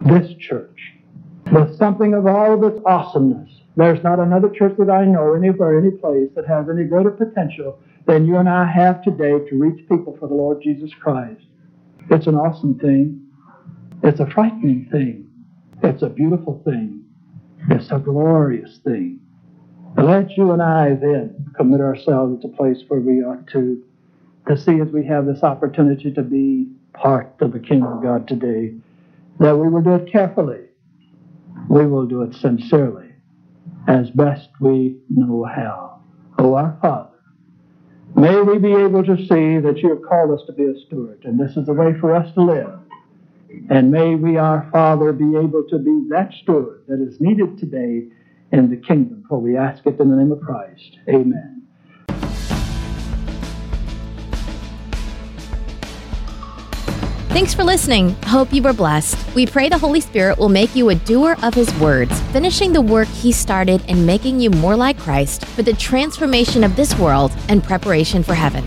this 0.00 0.32
church, 0.38 0.78
with 1.52 1.76
something 1.76 2.14
of 2.14 2.26
all 2.26 2.54
of 2.54 2.72
its 2.72 2.82
awesomeness. 2.86 3.50
There's 3.76 4.02
not 4.02 4.18
another 4.18 4.50
church 4.50 4.76
that 4.78 4.90
I 4.90 5.04
know 5.04 5.34
anywhere, 5.34 5.78
any 5.78 5.92
place 5.92 6.30
that 6.34 6.46
has 6.48 6.66
any 6.68 6.84
greater 6.84 7.12
potential 7.12 7.78
than 8.06 8.26
you 8.26 8.36
and 8.36 8.48
I 8.48 8.66
have 8.66 9.02
today 9.02 9.38
to 9.48 9.56
reach 9.58 9.88
people 9.88 10.16
for 10.18 10.28
the 10.28 10.34
Lord 10.34 10.62
Jesus 10.62 10.90
Christ. 11.00 11.44
It's 12.10 12.26
an 12.26 12.34
awesome 12.34 12.78
thing. 12.78 13.28
It's 14.02 14.20
a 14.20 14.26
frightening 14.26 14.88
thing. 14.90 15.30
It's 15.82 16.02
a 16.02 16.08
beautiful 16.08 16.62
thing. 16.64 17.04
It's 17.70 17.90
a 17.92 17.98
glorious 17.98 18.78
thing. 18.84 19.20
Let 19.96 20.36
you 20.36 20.52
and 20.52 20.62
I 20.62 20.90
then 20.90 21.52
commit 21.56 21.80
ourselves 21.80 22.42
to 22.42 22.48
a 22.48 22.52
place 22.52 22.78
where 22.88 23.00
we 23.00 23.22
ought 23.22 23.46
to, 23.48 23.82
to 24.46 24.56
see 24.56 24.80
as 24.80 24.88
we 24.88 25.04
have 25.06 25.26
this 25.26 25.42
opportunity 25.42 26.12
to 26.12 26.22
be 26.22 26.68
part 26.92 27.34
of 27.40 27.52
the 27.52 27.58
kingdom 27.58 27.92
of 27.92 28.02
God 28.02 28.28
today, 28.28 28.74
that 29.38 29.56
we 29.56 29.68
will 29.68 29.82
do 29.82 29.94
it 29.94 30.10
carefully. 30.10 30.66
We 31.68 31.86
will 31.86 32.06
do 32.06 32.22
it 32.22 32.34
sincerely, 32.34 33.10
as 33.86 34.10
best 34.10 34.48
we 34.60 34.98
know 35.10 35.44
how. 35.44 36.00
Oh, 36.38 36.54
our 36.54 36.78
Father, 36.80 37.18
may 38.14 38.40
we 38.40 38.58
be 38.58 38.72
able 38.72 39.04
to 39.04 39.16
see 39.16 39.58
that 39.58 39.78
you 39.82 39.90
have 39.90 40.02
called 40.08 40.38
us 40.38 40.46
to 40.46 40.52
be 40.52 40.64
a 40.64 40.78
steward, 40.86 41.24
and 41.24 41.38
this 41.38 41.56
is 41.56 41.66
the 41.66 41.72
way 41.72 41.92
for 42.00 42.14
us 42.14 42.32
to 42.34 42.42
live. 42.42 42.78
And 43.70 43.90
may 43.90 44.14
we, 44.14 44.36
our 44.36 44.68
Father, 44.70 45.12
be 45.12 45.36
able 45.36 45.64
to 45.68 45.78
be 45.78 46.06
that 46.10 46.32
steward 46.42 46.84
that 46.86 47.00
is 47.00 47.20
needed 47.20 47.58
today 47.58 48.08
in 48.52 48.70
the 48.70 48.76
kingdom. 48.76 49.24
For 49.28 49.38
we 49.38 49.56
ask 49.56 49.84
it 49.86 50.00
in 50.00 50.10
the 50.10 50.16
name 50.16 50.32
of 50.32 50.40
Christ. 50.40 50.98
Amen. 51.08 51.58
Thanks 57.30 57.54
for 57.54 57.62
listening. 57.62 58.16
Hope 58.24 58.52
you 58.52 58.62
were 58.62 58.72
blessed. 58.72 59.16
We 59.34 59.46
pray 59.46 59.68
the 59.68 59.78
Holy 59.78 60.00
Spirit 60.00 60.38
will 60.38 60.48
make 60.48 60.74
you 60.74 60.88
a 60.88 60.96
doer 60.96 61.36
of 61.44 61.54
His 61.54 61.72
words, 61.78 62.18
finishing 62.32 62.72
the 62.72 62.80
work 62.80 63.06
He 63.06 63.30
started 63.30 63.84
and 63.86 64.04
making 64.04 64.40
you 64.40 64.50
more 64.50 64.74
like 64.74 64.98
Christ 64.98 65.44
for 65.44 65.62
the 65.62 65.74
transformation 65.74 66.64
of 66.64 66.74
this 66.74 66.98
world 66.98 67.30
and 67.48 67.62
preparation 67.62 68.24
for 68.24 68.34
heaven. 68.34 68.66